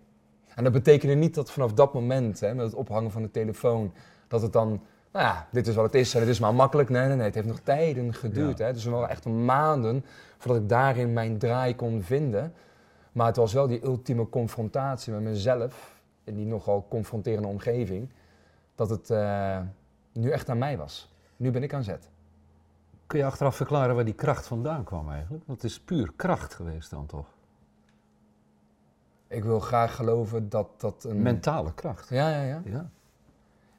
En 0.55 0.63
dat 0.63 0.73
betekende 0.73 1.15
niet 1.15 1.35
dat 1.35 1.51
vanaf 1.51 1.73
dat 1.73 1.93
moment, 1.93 2.39
hè, 2.39 2.53
met 2.55 2.65
het 2.65 2.75
ophangen 2.75 3.11
van 3.11 3.21
de 3.21 3.31
telefoon, 3.31 3.93
dat 4.27 4.41
het 4.41 4.53
dan, 4.53 4.81
nou 5.17 5.29
ja, 5.29 5.47
dit 5.51 5.67
is 5.67 5.75
wat 5.75 5.85
het 5.85 5.95
is 5.95 6.13
en 6.13 6.19
het 6.19 6.29
is 6.29 6.39
maar 6.39 6.55
makkelijk. 6.55 6.89
Nee, 6.89 7.07
nee, 7.07 7.15
nee, 7.15 7.25
het 7.25 7.35
heeft 7.35 7.47
nog 7.47 7.59
tijden 7.59 8.13
geduurd. 8.13 8.57
Ja. 8.57 8.65
Hè. 8.65 8.73
Dus 8.73 8.85
er 8.85 8.91
waren 8.91 9.09
echt 9.09 9.25
maanden 9.25 10.05
voordat 10.37 10.61
ik 10.61 10.69
daarin 10.69 11.13
mijn 11.13 11.37
draai 11.37 11.75
kon 11.75 12.01
vinden. 12.01 12.53
Maar 13.11 13.27
het 13.27 13.35
was 13.35 13.53
wel 13.53 13.67
die 13.67 13.83
ultieme 13.83 14.29
confrontatie 14.29 15.13
met 15.13 15.21
mezelf, 15.21 16.01
in 16.23 16.35
die 16.35 16.45
nogal 16.45 16.85
confronterende 16.89 17.47
omgeving, 17.47 18.09
dat 18.75 18.89
het 18.89 19.09
eh, 19.09 19.59
nu 20.11 20.29
echt 20.29 20.49
aan 20.49 20.57
mij 20.57 20.77
was. 20.77 21.11
Nu 21.37 21.51
ben 21.51 21.63
ik 21.63 21.73
aan 21.73 21.83
zet. 21.83 22.09
Kun 23.07 23.19
je 23.19 23.25
achteraf 23.25 23.55
verklaren 23.55 23.95
waar 23.95 24.05
die 24.05 24.13
kracht 24.13 24.47
vandaan 24.47 24.83
kwam 24.83 25.11
eigenlijk? 25.11 25.43
Want 25.45 25.61
het 25.61 25.71
is 25.71 25.79
puur 25.79 26.11
kracht 26.15 26.53
geweest 26.53 26.89
dan 26.89 27.05
toch? 27.05 27.27
Ik 29.27 29.43
wil 29.43 29.59
graag 29.59 29.95
geloven 29.95 30.49
dat 30.49 30.67
dat 30.77 31.03
een... 31.03 31.21
Mentale 31.21 31.73
kracht. 31.73 32.09
Ja, 32.09 32.29
ja, 32.29 32.41
ja. 32.41 32.61
Ja. 32.65 32.89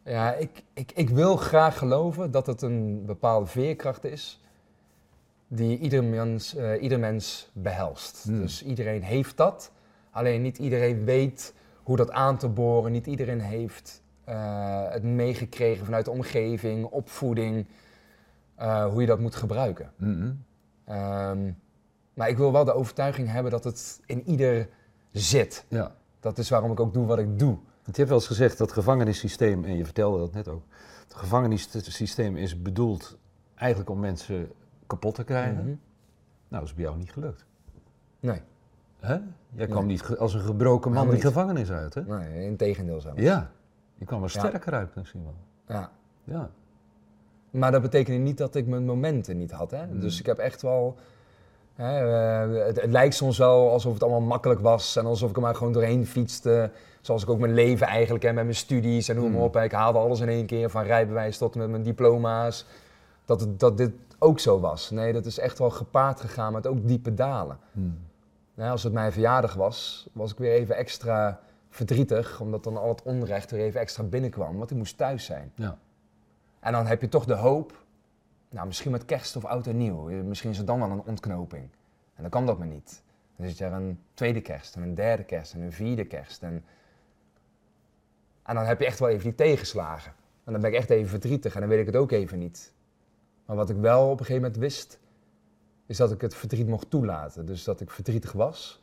Ja, 0.08 0.34
ik, 0.34 0.62
ik, 0.72 0.92
ik 0.94 1.08
wil 1.08 1.36
graag 1.36 1.78
geloven 1.78 2.30
dat 2.30 2.46
het 2.46 2.62
een 2.62 3.04
bepaalde 3.06 3.46
veerkracht 3.46 4.04
is 4.04 4.40
die 5.48 5.78
ieder 5.78 6.04
mens, 6.04 6.54
eh, 6.54 6.82
ieder 6.82 6.98
mens 6.98 7.50
behelst. 7.52 8.22
Hmm. 8.24 8.40
Dus 8.40 8.62
iedereen 8.62 9.02
heeft 9.02 9.36
dat, 9.36 9.72
alleen 10.10 10.42
niet 10.42 10.58
iedereen 10.58 11.04
weet 11.04 11.54
hoe 11.82 11.96
dat 11.96 12.10
aan 12.10 12.38
te 12.38 12.48
boren. 12.48 12.92
Niet 12.92 13.06
iedereen 13.06 13.40
heeft 13.40 14.02
eh, 14.24 14.90
het 14.90 15.02
meegekregen 15.02 15.84
vanuit 15.84 16.04
de 16.04 16.10
omgeving, 16.10 16.84
opvoeding, 16.84 17.66
eh, 18.54 18.86
hoe 18.86 19.00
je 19.00 19.06
dat 19.06 19.20
moet 19.20 19.34
gebruiken. 19.34 19.92
Mhm. 19.96 20.32
Ehm, 20.84 21.50
maar 22.14 22.28
ik 22.28 22.36
wil 22.36 22.52
wel 22.52 22.64
de 22.64 22.74
overtuiging 22.74 23.30
hebben 23.30 23.52
dat 23.52 23.64
het 23.64 24.00
in 24.06 24.22
ieder 24.28 24.68
zit. 25.12 25.64
ja. 25.68 25.96
Dat 26.20 26.38
is 26.38 26.48
waarom 26.48 26.72
ik 26.72 26.80
ook 26.80 26.94
doe 26.94 27.06
wat 27.06 27.18
ik 27.18 27.38
doe. 27.38 27.58
Want 27.88 28.00
je 28.00 28.06
hebt 28.06 28.08
wel 28.08 28.28
eens 28.28 28.38
gezegd 28.38 28.58
dat 28.58 28.72
gevangenissysteem, 28.72 29.64
en 29.64 29.76
je 29.76 29.84
vertelde 29.84 30.18
dat 30.18 30.32
net 30.32 30.48
ook, 30.48 30.62
het 31.04 31.14
gevangenissysteem 31.14 32.36
is 32.36 32.62
bedoeld 32.62 33.18
eigenlijk 33.54 33.90
om 33.90 34.00
mensen 34.00 34.48
kapot 34.86 35.14
te 35.14 35.24
krijgen. 35.24 35.54
Mhm. 35.56 35.66
Nou, 35.66 35.78
dat 36.48 36.62
is 36.62 36.74
bij 36.74 36.84
jou 36.84 36.96
niet 36.96 37.12
gelukt. 37.12 37.44
Nee, 38.20 38.40
Hè? 39.00 39.18
Jij 39.54 39.66
kwam 39.66 39.86
Nee. 39.86 39.96
niet 39.96 40.16
als 40.16 40.34
een 40.34 40.40
gebroken 40.40 40.92
man 40.92 41.10
die 41.10 41.20
gevangenis 41.20 41.70
uit, 41.70 41.94
hè? 41.94 42.02
nee 42.02 42.44
in 42.46 42.56
tegendeel 42.56 43.00
zo. 43.00 43.12
Ja. 43.14 43.50
Je 43.94 44.04
kwam 44.04 44.22
er 44.22 44.30
Ja. 44.32 44.38
sterker 44.38 44.72
uit 44.72 44.94
misschien 44.94 45.22
wel. 45.22 45.34
Ja. 45.66 45.90
Ja. 46.24 46.50
Maar 47.50 47.72
dat 47.72 47.82
betekende 47.82 48.18
niet 48.18 48.38
dat 48.38 48.54
ik 48.54 48.66
mijn 48.66 48.84
momenten 48.84 49.36
niet 49.36 49.50
had. 49.50 49.70
Hè? 49.70 49.86
Mm. 49.86 50.00
Dus 50.00 50.18
ik 50.20 50.26
heb 50.26 50.38
echt 50.38 50.62
wel. 50.62 50.96
Hè, 51.74 51.98
eh, 52.52 52.66
het, 52.66 52.80
het 52.80 52.90
lijkt 52.90 53.14
soms 53.14 53.38
wel 53.38 53.70
alsof 53.70 53.92
het 53.92 54.02
allemaal 54.02 54.20
makkelijk 54.20 54.60
was 54.60 54.96
en 54.96 55.06
alsof 55.06 55.30
ik 55.30 55.36
er 55.36 55.42
maar 55.42 55.54
gewoon 55.54 55.72
doorheen 55.72 56.06
fietste. 56.06 56.70
Zoals 57.08 57.22
ik 57.22 57.30
ook 57.30 57.38
mijn 57.38 57.54
leven 57.54 57.86
eigenlijk 57.86 58.24
en 58.24 58.34
met 58.34 58.44
mijn 58.44 58.56
studies 58.56 59.08
en 59.08 59.16
noem 59.16 59.30
maar 59.30 59.40
Mm. 59.40 59.46
op. 59.46 59.56
Ik 59.56 59.72
haalde 59.72 59.98
alles 59.98 60.20
in 60.20 60.28
één 60.28 60.46
keer, 60.46 60.70
van 60.70 60.82
rijbewijs 60.82 61.38
tot 61.38 61.54
met 61.54 61.68
mijn 61.68 61.82
diploma's. 61.82 62.66
Dat, 63.24 63.40
het, 63.40 63.60
dat 63.60 63.76
dit 63.76 63.92
ook 64.18 64.40
zo 64.40 64.60
was. 64.60 64.90
Nee, 64.90 65.12
dat 65.12 65.26
is 65.26 65.38
echt 65.38 65.58
wel 65.58 65.70
gepaard 65.70 66.20
gegaan 66.20 66.52
met 66.52 66.66
ook 66.66 66.88
diepe 66.88 67.14
dalen. 67.14 67.58
Hmm. 67.72 67.98
Nou, 68.54 68.70
als 68.70 68.82
het 68.82 68.92
mijn 68.92 69.12
verjaardag 69.12 69.54
was, 69.54 70.08
was 70.12 70.32
ik 70.32 70.38
weer 70.38 70.52
even 70.52 70.76
extra 70.76 71.40
verdrietig, 71.68 72.40
omdat 72.40 72.64
dan 72.64 72.76
al 72.76 72.88
het 72.88 73.02
onrecht 73.02 73.50
weer 73.50 73.60
even 73.60 73.80
extra 73.80 74.02
binnenkwam, 74.02 74.58
want 74.58 74.70
ik 74.70 74.76
moest 74.76 74.96
thuis 74.96 75.24
zijn. 75.24 75.52
Ja. 75.54 75.78
En 76.60 76.72
dan 76.72 76.86
heb 76.86 77.00
je 77.00 77.08
toch 77.08 77.24
de 77.24 77.34
hoop, 77.34 77.84
nou 78.50 78.66
misschien 78.66 78.90
met 78.90 79.04
kerst 79.04 79.36
of 79.36 79.44
oud 79.44 79.66
en 79.66 79.76
nieuw, 79.76 80.08
eh, 80.08 80.20
misschien 80.20 80.50
is 80.50 80.58
het 80.58 80.66
dan 80.66 80.78
wel 80.78 80.90
een 80.90 81.02
ontknoping. 81.06 81.68
En 82.14 82.22
dan 82.22 82.30
kan 82.30 82.46
dat 82.46 82.58
maar 82.58 82.66
niet. 82.66 83.02
Dan 83.36 83.46
zit 83.48 83.58
je 83.58 83.64
er 83.64 83.72
een 83.72 84.00
tweede 84.14 84.40
kerst 84.40 84.76
en 84.76 84.82
een 84.82 84.94
derde 84.94 85.24
kerst 85.24 85.54
en 85.54 85.60
een 85.60 85.72
vierde 85.72 86.04
kerst. 86.04 86.42
En, 86.42 86.64
en 88.48 88.54
dan 88.54 88.64
heb 88.64 88.78
je 88.80 88.86
echt 88.86 88.98
wel 88.98 89.08
even 89.08 89.22
die 89.24 89.34
tegenslagen. 89.34 90.12
En 90.44 90.52
dan 90.52 90.60
ben 90.62 90.70
ik 90.70 90.76
echt 90.76 90.90
even 90.90 91.08
verdrietig 91.08 91.54
en 91.54 91.60
dan 91.60 91.68
weet 91.68 91.80
ik 91.80 91.86
het 91.86 91.96
ook 91.96 92.10
even 92.10 92.38
niet. 92.38 92.72
Maar 93.46 93.56
wat 93.56 93.70
ik 93.70 93.76
wel 93.76 94.04
op 94.04 94.10
een 94.10 94.26
gegeven 94.26 94.42
moment 94.42 94.56
wist, 94.56 94.98
is 95.86 95.96
dat 95.96 96.12
ik 96.12 96.20
het 96.20 96.34
verdriet 96.34 96.66
mocht 96.68 96.90
toelaten. 96.90 97.46
Dus 97.46 97.64
dat 97.64 97.80
ik 97.80 97.90
verdrietig 97.90 98.32
was. 98.32 98.82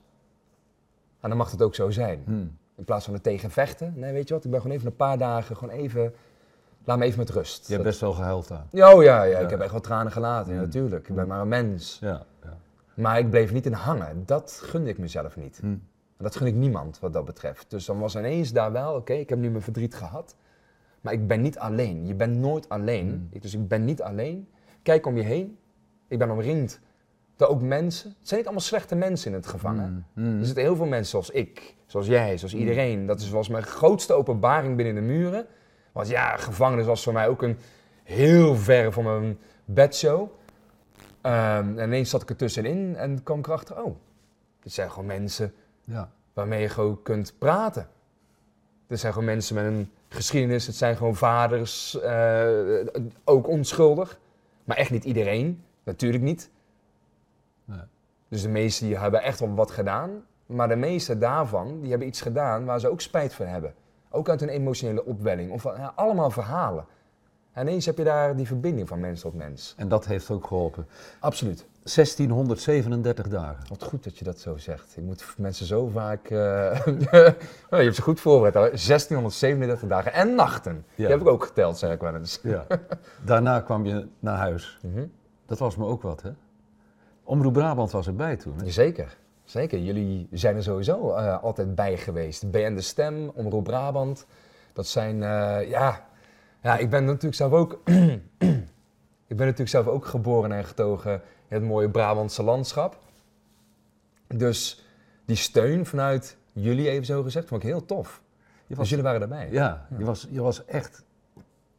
En 1.20 1.30
dan 1.30 1.38
mag 1.38 1.52
het 1.52 1.62
ook 1.62 1.76
zo 1.76 1.90
zijn. 1.90 2.22
Hmm. 2.26 2.58
In 2.76 2.84
plaats 2.84 3.06
van 3.06 3.14
er 3.14 3.22
tegen 3.22 3.52
vechten. 3.52 3.94
Nee, 3.96 4.14
weet 4.14 4.28
je 4.28 4.34
wat, 4.34 4.46
ik 4.46 4.52
ben 4.52 4.62
gewoon 4.62 4.76
even 4.76 4.88
een 4.90 4.96
paar 4.96 5.18
dagen, 5.18 5.56
gewoon 5.58 5.74
even, 5.76 6.14
laat 6.84 6.98
me 6.98 7.06
even 7.06 7.20
met 7.20 7.30
rust. 7.30 7.58
Je 7.68 7.74
hebt 7.74 7.84
Dat- 7.84 7.84
best 7.92 8.00
wel 8.02 8.14
gehuild 8.14 8.48
daar. 8.48 8.66
Ja, 8.72 8.94
oh 8.94 9.04
ja, 9.04 9.24
ja, 9.24 9.38
Ja. 9.38 9.40
ik 9.40 9.50
heb 9.50 9.60
echt 9.60 9.72
wel 9.72 9.82
tranen 9.82 10.12
gelaten, 10.12 10.52
ja, 10.54 10.60
Mm. 10.60 10.66
natuurlijk. 10.66 11.08
Ik 11.10 11.16
ben 11.16 11.28
maar 11.28 11.42
een 11.42 11.48
mens. 11.48 11.98
Ja. 12.02 12.26
ja. 12.44 12.58
Maar 12.94 13.20
ik 13.20 13.30
bleef 13.30 13.52
niet 13.52 13.66
in 13.66 13.74
hangen. 13.74 14.24
Dat 14.26 14.60
gunde 14.64 14.90
ik 14.90 14.98
mezelf 14.98 15.36
niet. 15.36 15.58
Hmm. 15.62 15.84
Dat 16.18 16.36
gun 16.36 16.48
ik 16.48 16.54
niemand 16.56 17.00
wat 17.00 17.14
dat 17.14 17.26
betreft. 17.26 17.70
Dus 17.70 17.86
dan 17.86 18.00
was 18.00 18.16
ineens 18.16 18.52
daar 18.52 18.72
wel, 18.72 18.96
oké, 18.96 19.14
ik 19.14 19.30
heb 19.30 19.40
nu 19.40 19.50
mijn 19.50 19.64
verdriet 19.64 19.96
gehad. 19.96 20.36
Maar 21.02 21.14
ik 21.14 21.28
ben 21.28 21.42
niet 21.42 21.58
alleen. 21.58 22.06
Je 22.06 22.14
bent 22.14 22.38
nooit 22.38 22.70
alleen. 22.70 23.08
Mm. 23.08 23.28
Ik, 23.32 23.42
dus 23.42 23.54
ik 23.54 23.68
ben 23.68 23.86
niet 23.86 24.02
alleen. 24.02 24.48
Kijk 24.84 25.06
om 25.06 25.18
je 25.18 25.24
heen. 25.24 25.58
Ik 26.08 26.18
ben 26.18 26.32
omringd 26.32 26.80
door 27.36 27.48
ook 27.48 27.62
mensen. 27.62 28.10
Het 28.10 28.28
zijn 28.28 28.40
niet 28.40 28.48
allemaal 28.48 28.66
slechte 28.66 28.96
mensen 28.96 29.32
in 29.32 29.38
het 29.38 29.48
gevangen. 29.48 30.06
Hmm. 30.14 30.26
Hmm. 30.26 30.40
Er 30.40 30.46
zitten 30.46 30.64
heel 30.64 30.76
veel 30.76 30.86
mensen 30.86 31.10
zoals 31.10 31.30
ik, 31.30 31.76
zoals 31.86 32.08
jij, 32.08 32.38
zoals 32.38 32.54
iedereen. 32.54 33.06
Dat 33.06 33.20
is, 33.20 33.30
was 33.30 33.48
mijn 33.48 33.64
grootste 33.64 34.14
openbaring 34.14 34.76
binnen 34.76 34.96
de 34.96 35.02
muren. 35.02 35.46
Want 35.92 36.08
ja, 36.08 36.38
gevangenis 36.38 36.86
was 36.86 37.04
voor 37.04 37.14
mij 37.14 37.28
ook 37.28 37.42
een 37.42 37.58
heel 38.04 38.56
ver 38.56 38.92
van 38.92 39.04
mijn 39.04 39.40
bedshow. 39.66 40.30
Ehm, 41.22 41.78
en 41.78 41.88
ineens 41.88 42.10
zat 42.10 42.22
ik 42.22 42.30
er 42.30 42.36
tussenin 42.36 42.96
en 42.96 43.24
kwam 43.24 43.40
ik 43.40 43.48
erachter, 43.48 43.84
oh, 43.84 43.96
dit 44.60 44.74
zijn 44.74 44.90
gewoon 44.92 45.06
mensen 45.06 45.54
Ja. 45.86 46.12
waarmee 46.34 46.62
je 46.62 46.70
gewoon 46.70 47.02
kunt 47.02 47.38
praten. 47.38 47.88
Dit 48.88 49.00
zijn 49.00 49.14
gewoon 49.14 49.28
mensen 49.28 49.56
met 49.56 49.66
een 49.66 49.92
geschiedenis, 50.08 50.68
het 50.68 50.76
zijn 50.76 50.98
gewoon 50.98 51.16
vaders, 51.16 52.00
eh, 52.00 52.48
ook 53.24 53.48
onschuldig. 53.48 54.20
Maar 54.64 54.78
echt 54.78 54.92
niet 54.92 55.04
iedereen, 55.04 55.64
natuurlijk 55.84 56.24
niet. 56.24 56.50
Nee. 57.66 57.80
Dus 58.28 58.42
de 58.42 58.50
meesten 58.50 58.88
die 58.88 58.98
hebben 58.98 59.22
echt 59.22 59.40
wel 59.40 59.54
wat 59.54 59.72
gedaan. 59.72 60.26
Maar 60.46 60.68
de 60.68 60.76
meeste 60.76 61.18
daarvan, 61.18 61.80
die 61.80 61.90
hebben 61.90 62.08
iets 62.08 62.22
gedaan 62.22 62.66
waar 62.66 62.80
ze 62.80 62.90
ook 62.90 63.02
spijt 63.02 63.34
van 63.34 63.46
hebben. 63.46 63.74
Ook 64.10 64.30
uit 64.30 64.42
een 64.42 64.50
emotionele 64.50 65.06
opwelling. 65.06 65.52
Of 65.52 65.62
van, 65.62 65.76
ja, 65.78 65.94
allemaal 65.96 66.30
verhalen. 66.30 66.86
En 67.56 67.68
ineens 67.68 67.86
heb 67.86 67.98
je 67.98 68.04
daar 68.04 68.36
die 68.36 68.48
verbinding 68.48 68.88
van 68.88 69.00
mens 69.00 69.22
tot 69.22 69.34
mens. 69.34 69.74
En 69.78 69.88
dat 69.88 70.06
heeft 70.06 70.30
ook 70.32 70.48
geholpen. 70.48 70.88
Absoluut. 71.20 71.66
1637 71.84 73.28
dagen. 73.28 73.64
Wat 73.70 73.84
goed 73.84 74.04
dat 74.04 74.18
je 74.18 74.24
dat 74.26 74.40
zo 74.40 74.58
zegt. 74.58 74.98
Ik 74.98 75.04
moet 75.04 75.26
mensen 75.38 75.66
zo 75.66 75.88
vaak... 75.88 76.24
eh, 76.30 76.86
je 77.16 77.36
hebt 77.70 77.96
ze 77.96 78.02
goed 78.02 78.20
voorbereid. 78.20 78.54
hoor. 78.54 78.64
1637 78.64 79.88
dagen 79.90 80.14
en 80.14 80.36
nachten. 80.36 80.86
Die 80.96 81.08
heb 81.08 81.22
ik 81.22 81.28
ook 81.28 81.44
geteld, 81.46 81.78
zeg 81.78 81.92
ik 81.92 82.02
wel 82.02 82.16
eens. 82.16 82.40
Ja. 82.44 82.66
Daarna 83.26 83.60
kwam 83.60 83.86
je 83.86 84.08
naar 84.20 84.38
huis. 84.38 84.78
Mhm. 84.82 85.06
Dat 85.46 85.60
was 85.60 85.76
me 85.76 85.86
ook 85.86 86.02
wat, 86.02 86.22
hè? 86.22 86.30
Omroep 87.24 87.54
Brabant 87.54 87.92
was 87.92 88.08
erbij 88.08 88.36
toen. 88.36 88.54
Hè? 88.64 88.70
Zeker. 88.72 89.18
Zeker. 89.44 89.80
Jullie 89.80 90.28
zijn 90.32 90.56
er 90.56 90.64
sowieso 90.64 91.14
eh, 91.14 91.44
altijd 91.44 91.76
bij 91.76 91.98
geweest. 91.98 92.52
BN 92.52 92.74
De 92.74 92.82
Stem, 92.82 93.32
Omroep 93.34 93.64
Brabant. 93.64 94.26
Dat 94.74 94.88
zijn, 94.88 95.24
eh, 95.24 95.70
ja... 95.70 96.06
Ja, 96.66 96.78
ik 96.78 96.90
ben 96.90 97.06
natuurlijk 97.06 97.36
zelf 97.36 97.52
ook... 97.52 97.82
ik 99.32 99.38
ben 99.38 99.46
natuurlijk 99.46 99.70
zelf 99.70 99.88
ook 99.88 100.06
geboren 100.06 100.52
en 100.52 100.66
getogen 100.66 101.14
in 101.48 101.56
het 101.58 101.64
mooie 101.64 101.90
Brabantse 101.90 102.44
landschap. 102.44 102.98
Dus 104.28 104.86
die 105.26 105.36
steun 105.36 105.86
vanuit 105.86 106.38
jullie, 106.54 106.90
even 106.90 107.06
zo 107.06 107.24
gezegd, 107.24 107.48
vond 107.48 107.64
ik 107.64 107.68
heel 107.70 107.86
tof. 107.86 108.22
Je 108.44 108.64
Dus 108.68 108.78
was, 108.78 108.90
jullie 108.90 109.04
waren 109.04 109.22
erbij. 109.22 109.48
ja, 109.52 109.88
je 109.98 110.06
was, 110.06 110.28
je 110.30 110.42
was 110.42 110.66
echt 110.66 111.04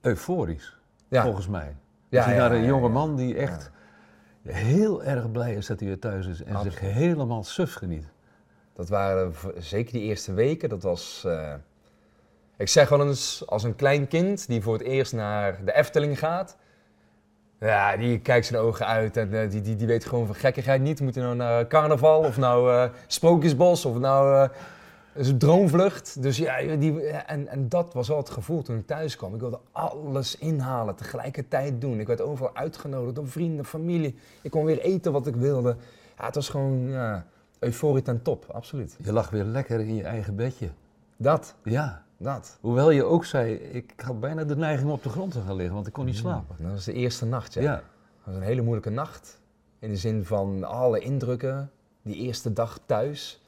euforisch, 0.01 0.79
Ja. 1.09 1.23
volgens 1.23 1.49
mij. 1.49 1.77
Ja, 2.09 2.21
je 2.23 2.29
ziet 2.29 2.37
ja, 2.37 2.49
naar 2.49 2.53
een 2.59 2.65
jonge 2.65 2.89
man 2.89 3.17
die 3.17 3.37
echt 3.37 3.71
heel 4.43 5.05
erg 5.05 5.31
blij 5.31 5.55
is 5.55 5.67
dat 5.67 5.79
hij 5.79 5.89
weer 5.89 5.99
thuis 5.99 6.27
is 6.27 6.43
en 6.43 6.53
Absoluut. 6.55 6.73
zich 6.73 6.81
helemaal 6.93 7.45
suf 7.45 7.75
geniet. 7.75 8.07
Dat 8.73 8.89
waren 8.89 9.33
zeker 9.59 9.93
die 9.93 10.03
eerste 10.03 10.33
weken. 10.35 10.69
Dat 10.69 10.83
was. 10.83 11.25
eh, 11.27 11.55
ik 12.57 12.69
zeg 12.69 12.89
wel 12.89 13.07
eens, 13.07 13.43
als 13.47 13.63
een 13.63 13.77
klein 13.77 14.09
kind 14.09 14.47
die 14.47 14.63
voor 14.63 14.73
het 14.73 14.83
eerst 14.83 15.13
naar 15.13 15.65
de 15.65 15.75
Efteling 15.75 16.19
gaat. 16.19 16.57
Ja, 17.61 17.97
die 17.97 18.19
kijkt 18.21 18.47
zijn 18.47 18.61
ogen 18.63 18.87
uit 18.87 19.17
en 19.17 19.43
eh, 19.43 19.51
die, 19.51 19.61
die, 19.61 19.77
die 19.77 19.87
weet 19.87 20.05
gewoon 20.05 20.27
van 20.27 20.35
gekkigheid 20.35 20.81
niet. 20.81 21.01
Moet 21.01 21.15
hij 21.15 21.25
nou 21.25 21.37
naar 21.37 21.67
carnaval 21.67 22.21
of 22.21 22.37
nou 22.37 22.73
eh, 22.73 22.91
Sprookjesbos 23.07 23.85
of 23.85 23.99
nou. 23.99 24.43
eh, 24.43 24.49
een 25.15 25.39
droomvlucht. 25.39 26.23
Dus 26.23 26.37
ja, 26.37 26.77
die, 26.77 27.01
en, 27.11 27.49
en 27.49 27.69
dat 27.69 27.95
was 27.95 28.09
wel 28.09 28.17
het 28.17 28.31
gevoel 28.31 28.63
toen 28.63 28.79
ik 28.79 28.87
thuis 28.87 29.17
kwam. 29.17 29.35
Ik 29.35 29.41
wilde 29.41 29.61
alles 29.73 30.39
inhalen, 30.39 30.95
tegelijkertijd 30.95 31.81
doen. 31.81 32.01
Ik 32.01 32.07
werd 32.07 32.21
overal 32.21 32.55
uitgenodigd 32.55 33.15
door 33.15 33.29
vrienden, 33.29 33.65
familie. 33.65 34.19
Ik 34.43 34.51
kon 34.51 34.65
weer 34.65 34.81
eten 34.81 35.13
wat 35.13 35.27
ik 35.27 35.37
wilde. 35.37 35.77
Ja, 36.19 36.25
het 36.27 36.35
was 36.35 36.49
gewoon 36.49 36.89
ja, 36.89 37.27
euforie 37.59 38.03
ten 38.03 38.23
top, 38.23 38.47
absoluut. 38.53 38.97
Je 39.03 39.13
lag 39.13 39.31
weer 39.31 39.45
lekker 39.45 39.81
in 39.81 39.95
je 39.95 40.05
eigen 40.05 40.37
bedje. 40.37 40.69
Dat, 41.17 41.55
Ja. 41.63 42.05
Dat. 42.17 42.59
Hoewel 42.61 42.91
je 42.91 43.05
ook 43.05 43.25
zei, 43.25 43.55
ik 43.55 43.93
had 43.97 44.21
bijna 44.21 44.45
de 44.45 44.57
neiging 44.57 44.89
om 44.89 44.95
op 44.95 45.03
de 45.03 45.09
grond 45.09 45.33
te 45.33 45.41
gaan 45.41 45.57
liggen, 45.57 45.75
want 45.75 45.87
ik 45.87 45.93
kon 45.93 46.05
niet 46.05 46.17
slapen. 46.17 46.57
Dat 46.59 46.73
was 46.73 46.85
de 46.85 46.93
eerste 46.93 47.27
nacht, 47.27 47.55
ja. 47.55 47.61
Ja. 47.61 47.75
Dat 47.75 47.85
was 48.25 48.35
een 48.35 48.43
hele 48.43 48.63
moeilijke 48.63 48.91
nacht. 48.91 49.41
In 49.79 49.91
de 49.91 49.97
zin 49.97 50.25
van 50.25 50.65
alle 50.65 51.01
indrukken. 51.01 51.71
Die 52.03 52.15
eerste 52.15 52.53
dag 52.53 52.81
thuis. 52.87 53.43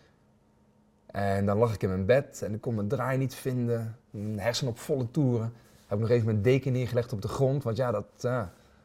En 1.07 1.47
dan 1.47 1.59
lag 1.59 1.75
ik 1.75 1.83
in 1.83 1.89
mijn 1.89 2.07
bed 2.07 2.43
en 2.43 2.55
ik 2.55 2.61
kon 2.61 2.75
mijn 2.75 2.89
draai 2.89 3.19
niet 3.19 3.35
vinden. 3.35 3.97
Mijn 4.11 4.39
hersenen 4.39 4.73
op 4.73 4.79
volle 4.79 5.11
toeren. 5.11 5.53
Heb 5.87 5.99
ik 5.99 6.05
nog 6.05 6.11
even 6.11 6.27
mijn 6.27 6.43
deken 6.43 6.73
neergelegd 6.73 7.13
op 7.13 7.23
de 7.23 7.29
grond. 7.29 7.63
Want 7.63 7.77
ja, 7.77 7.91
dat, 7.91 8.29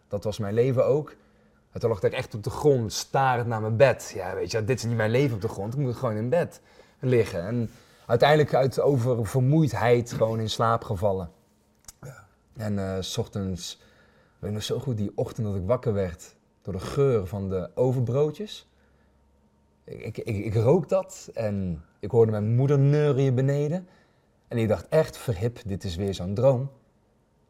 dat 0.08 0.24
was 0.24 0.38
mijn 0.38 0.54
leven 0.54 0.86
ook. 0.86 1.16
En 1.72 1.80
toen 1.80 1.90
lag 1.90 2.04
ik 2.04 2.14
echt 2.14 2.36
op 2.36 2.44
de 2.44 2.50
grond, 2.50 2.94
starend 2.94 3.48
naar 3.48 3.62
mijn 3.62 3.78
bed. 3.78 4.12
Ja, 4.16 4.36
weet 4.36 4.52
je, 4.52 4.64
dit 4.64 4.78
is 4.78 4.86
niet 4.86 4.96
mijn 4.96 5.12
leven 5.12 5.36
op 5.36 5.42
de 5.42 5.48
grond. 5.48 5.74
Ik 5.74 5.80
moet 5.80 5.96
gewoon 5.96 6.16
in 6.16 6.30
bed 6.30 6.62
liggen. 7.00 7.46
En 7.46 7.70
uiteindelijk 8.14 8.54
uit 8.54 8.80
over 8.80 9.28
vermoeidheid 9.28 10.12
gewoon 10.12 10.40
in 10.40 10.50
slaap 10.50 10.84
gevallen. 10.84 11.32
En 12.56 12.80
eh, 12.80 13.02
s 13.02 13.18
ochtends, 13.18 13.82
weet 14.40 14.50
ik 14.50 14.56
nog 14.56 14.64
zo 14.64 14.80
goed, 14.80 14.98
die 14.98 15.12
ochtend 15.16 15.48
dat 15.48 15.56
ik 15.56 15.66
wakker 15.66 15.94
werd 15.94 16.36
door 16.62 16.74
de 16.74 16.80
geur 16.80 17.28
van 17.28 17.50
de 17.50 17.70
overbroodjes. 17.76 18.70
Ik, 19.84 20.02
ik, 20.02 20.18
ik, 20.18 20.46
ik 20.46 20.54
rook 20.54 20.90
dat 20.90 21.30
en 21.34 21.84
ik 22.00 22.12
hoorde 22.12 22.32
mijn 22.32 22.56
moeder 22.56 22.80
neurien 22.80 23.36
beneden. 23.36 23.88
En 24.48 24.58
ik 24.58 24.68
dacht 24.68 24.88
echt, 24.88 25.18
verhip, 25.18 25.60
dit 25.66 25.84
is 25.84 25.96
weer 25.96 26.14
zo'n 26.14 26.34
droom. 26.34 26.72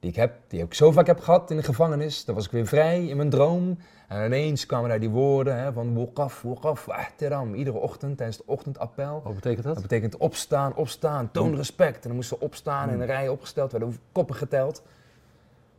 Die 0.04 0.12
ik, 0.12 0.18
heb, 0.18 0.36
die 0.48 0.64
ik 0.64 0.74
zo 0.74 0.92
vaak 0.92 1.08
heb 1.08 1.20
gehad 1.20 1.52
in 1.52 1.58
de 1.58 1.64
gevangenis. 1.64 2.26
Dan 2.26 2.36
was 2.36 2.46
ik 2.46 2.52
weer 2.52 2.68
vrij 2.68 3.06
in 3.06 3.18
mijn 3.18 3.30
droom. 3.30 3.78
En 4.08 4.26
ineens 4.26 4.66
kwamen 4.66 4.90
daar 4.90 5.00
die 5.00 5.10
woorden 5.10 5.58
hè, 5.58 5.74
van 5.74 5.94
wokaf, 5.94 6.42
wokaf, 6.42 6.90
ahtiram. 6.90 7.54
Iedere 7.54 7.78
ochtend 7.78 8.18
tijdens 8.18 8.38
het 8.38 8.48
ochtendappel. 8.48 9.22
Wat 9.24 9.34
betekent 9.34 9.64
dat? 9.64 9.74
Dat 9.74 9.82
betekent 9.82 10.18
opstaan, 10.18 10.76
opstaan, 10.76 11.32
toon 11.32 11.56
respect. 11.56 11.96
En 11.96 12.08
dan 12.08 12.16
moesten 12.16 12.38
we 12.38 12.44
opstaan 12.44 12.90
in 12.90 13.00
een 13.00 13.06
rij 13.06 13.30
opgesteld, 13.30 13.72
werden 13.72 13.98
koppen 14.12 14.36
geteld. 14.36 14.84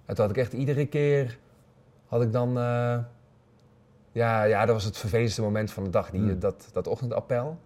En 0.06 0.14
toen 0.14 0.24
had 0.24 0.36
ik 0.36 0.42
echt 0.42 0.52
iedere 0.52 0.86
keer, 0.86 1.38
had 2.06 2.22
ik 2.22 2.32
dan, 2.32 2.48
eh, 2.48 2.98
ja, 4.12 4.42
ja, 4.42 4.66
dat 4.66 4.74
was 4.74 4.84
het 4.84 4.96
vervelendste 4.96 5.42
moment 5.42 5.70
van 5.70 5.84
de 5.84 5.90
dag, 5.90 6.10
die, 6.10 6.20
Hmm. 6.20 6.38
dat, 6.38 6.68
dat 6.72 6.86
ochtendappel. 6.86 7.58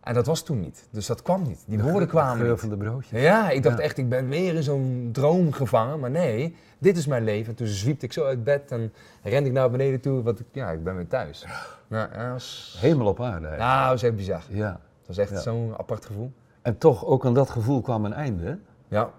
En 0.00 0.14
dat 0.14 0.26
was 0.26 0.42
toen 0.42 0.60
niet, 0.60 0.88
dus 0.90 1.06
dat 1.06 1.22
kwam 1.22 1.42
niet. 1.42 1.64
Die 1.66 1.82
woorden 1.82 2.08
kwamen 2.08 2.38
De 2.38 2.44
geur 2.44 2.58
van 2.58 2.68
de 2.68 2.76
broodjes. 2.76 3.22
Ja, 3.22 3.50
ik 3.50 3.62
dacht 3.62 3.78
Ja. 3.78 3.82
echt, 3.84 3.98
ik 3.98 4.08
ben 4.08 4.28
weer 4.28 4.54
in 4.54 4.62
zo'n 4.62 5.08
droom 5.12 5.52
gevangen. 5.52 6.00
Maar 6.00 6.10
nee, 6.10 6.56
dit 6.78 6.96
is 6.96 7.06
mijn 7.06 7.24
leven. 7.24 7.54
Toen 7.54 7.66
zwiepte 7.66 8.04
ik 8.04 8.12
zo 8.12 8.24
uit 8.24 8.44
bed 8.44 8.70
en 8.72 8.92
rende 9.22 9.48
ik 9.48 9.54
naar 9.54 9.70
beneden 9.70 10.00
toe. 10.00 10.22
Want 10.22 10.40
ik, 10.40 10.46
ja, 10.52 10.70
ik 10.70 10.84
ben 10.84 10.96
weer 10.96 11.06
thuis. 11.06 11.46
Ja, 11.88 12.06
dat 12.06 12.32
was, 12.32 12.76
Hemel 12.80 13.06
op 13.06 13.20
aarde. 13.20 13.30
eigenlijk. 13.46 13.58
nou, 13.62 13.80
dat 13.82 13.90
was 13.90 14.02
echt 14.02 14.16
bizar. 14.16 14.42
Ja. 14.48 14.70
Het 14.98 15.06
was 15.06 15.18
echt 15.18 15.42
zo'n 15.42 15.74
apart 15.78 16.04
gevoel. 16.06 16.32
En 16.62 16.78
toch, 16.78 17.04
ook 17.06 17.26
aan 17.26 17.34
dat 17.34 17.50
gevoel 17.50 17.80
kwam 17.80 18.04
een 18.04 18.12
einde. 18.12 18.58
Ja. 18.88 19.10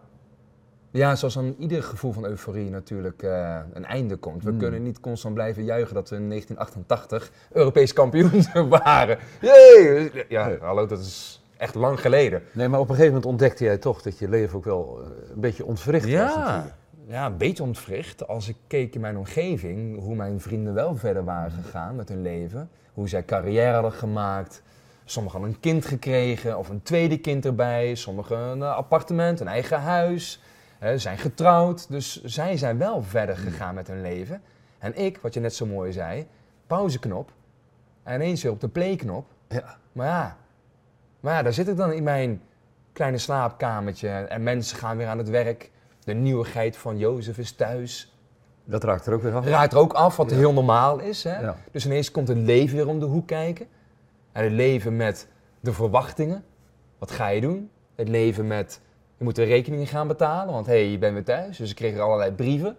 Ja, 0.92 1.16
zoals 1.16 1.38
aan 1.38 1.56
ieder 1.60 1.84
gevoel 1.84 2.12
van 2.12 2.26
euforie 2.26 2.70
natuurlijk 2.70 3.24
eh, 3.24 3.60
een 3.74 3.86
einde 3.86 4.16
komt. 4.16 4.44
We 4.44 4.50
Hmm. 4.50 4.60
kunnen 4.60 4.84
niet 4.84 5.00
constant 5.00 5.34
blijven 5.34 5.64
juichen 5.64 5.94
dat 5.94 6.10
we 6.10 6.16
in 6.16 6.28
1988 6.30 7.32
Europees 7.52 7.94
kampioen 7.94 8.44
waren. 8.70 9.18
Jee! 9.42 10.12
Ja, 10.30 10.52
hallo, 10.60 10.86
dat 10.86 11.00
is 11.00 11.42
echt 11.58 11.76
lang 11.76 12.00
geleden. 12.02 12.44
Nee, 12.52 12.68
maar 12.68 12.80
op 12.80 12.90
een 12.90 12.96
gegeven 12.96 13.14
moment 13.14 13.32
ontdekte 13.32 13.64
jij 13.64 13.78
toch 13.78 14.02
dat 14.02 14.20
je 14.20 14.30
leven 14.30 14.58
ook 14.58 14.64
wel 14.66 15.00
eh, 15.02 15.08
een 15.34 15.40
beetje 15.40 15.66
ontwricht 15.66 16.04
was 16.06 16.14
Ja, 16.14 16.38
natuurlijk. 16.46 16.74
ja, 17.08 17.26
een 17.26 17.38
beetje 17.38 17.64
ontwricht. 17.64 18.28
Als 18.28 18.48
ik 18.50 18.56
keek 18.68 18.96
in 18.96 19.02
mijn 19.02 19.18
omgeving, 19.18 20.00
hoe 20.00 20.16
mijn 20.16 20.40
vrienden 20.42 20.74
wel 20.74 20.96
verder 20.96 21.24
waren 21.24 21.52
gegaan 21.52 21.96
met 21.96 22.10
hun 22.10 22.22
leven. 22.22 22.70
Hoe 22.94 23.10
zij 23.10 23.24
carrière 23.26 23.74
hadden 23.74 23.92
gemaakt. 23.92 24.62
Sommigen 25.06 25.38
hadden 25.40 25.56
een 25.56 25.62
kind 25.62 25.86
gekregen 25.86 26.58
of 26.58 26.70
een 26.70 26.82
tweede 26.84 27.18
kind 27.18 27.46
erbij. 27.46 27.96
Sommigen 27.96 28.38
een 28.38 28.62
appartement, 28.64 29.40
een 29.40 29.48
eigen 29.48 29.80
huis. 29.82 30.42
Zijn 30.96 31.18
getrouwd. 31.18 31.90
Dus 31.90 32.24
zij 32.24 32.58
zijn 32.58 32.78
wel 32.78 33.04
verder 33.04 33.38
gegaan 33.38 33.76
met 33.76 33.88
hun 33.88 34.02
leven. 34.02 34.42
En 34.80 34.98
ik, 34.98 35.18
wat 35.22 35.34
je 35.34 35.40
net 35.40 35.56
zo 35.56 35.66
mooi 35.66 35.92
zei, 35.92 36.28
pauzeknop. 36.68 37.32
En 38.04 38.16
ineens 38.16 38.44
weer 38.44 38.52
op 38.52 38.60
de 38.60 38.68
playknop. 38.68 39.26
Ja. 39.48 39.78
Maar 39.92 40.08
ja, 40.08 40.38
maar 41.20 41.34
ja, 41.34 41.42
daar 41.42 41.54
zit 41.54 41.68
ik 41.68 41.78
dan 41.78 41.92
in 41.94 42.04
mijn 42.04 42.42
kleine 42.94 43.18
slaapkamertje 43.18 44.10
en 44.10 44.44
mensen 44.44 44.78
gaan 44.78 44.98
weer 44.98 45.08
aan 45.08 45.18
het 45.18 45.30
werk. 45.30 45.72
De 46.04 46.14
nieuwigheid 46.14 46.78
van 46.78 46.98
Jozef 46.98 47.38
is 47.38 47.52
thuis. 47.52 48.16
Dat 48.64 48.84
raakt 48.84 49.06
er 49.06 49.14
ook 49.14 49.22
weer 49.22 49.36
af. 49.36 49.46
Raakt 49.46 49.74
er 49.74 49.80
ook 49.80 49.94
af, 49.94 50.16
wat 50.18 50.30
Ja. 50.30 50.36
heel 50.36 50.54
normaal 50.54 51.00
is. 51.00 51.24
Hè? 51.24 51.40
Ja. 51.42 51.56
Dus 51.72 51.86
ineens 51.86 52.12
komt 52.12 52.28
het 52.28 52.38
leven 52.38 52.76
weer 52.76 52.88
om 52.88 53.00
de 53.00 53.06
hoek 53.06 53.28
kijken. 53.28 53.68
En 54.32 54.44
het 54.44 54.52
leven 54.54 54.96
met 54.96 55.28
de 55.60 55.74
verwachtingen. 55.74 56.44
Wat 56.98 57.12
ga 57.12 57.28
je 57.28 57.42
doen? 57.42 57.70
Het 57.96 58.08
leven 58.08 58.48
met, 58.48 58.82
je 59.22 59.28
moet 59.28 59.36
de 59.36 59.44
rekeningen 59.44 59.88
gaan 59.88 60.08
betalen, 60.08 60.54
want 60.54 60.66
hé, 60.66 60.72
hey, 60.72 60.92
je 60.92 60.98
bent 60.98 61.14
weer 61.14 61.24
thuis. 61.24 61.58
Dus 61.58 61.70
ik 61.70 61.76
kreeg 61.76 61.94
er 61.94 62.02
allerlei 62.02 62.32
brieven. 62.32 62.78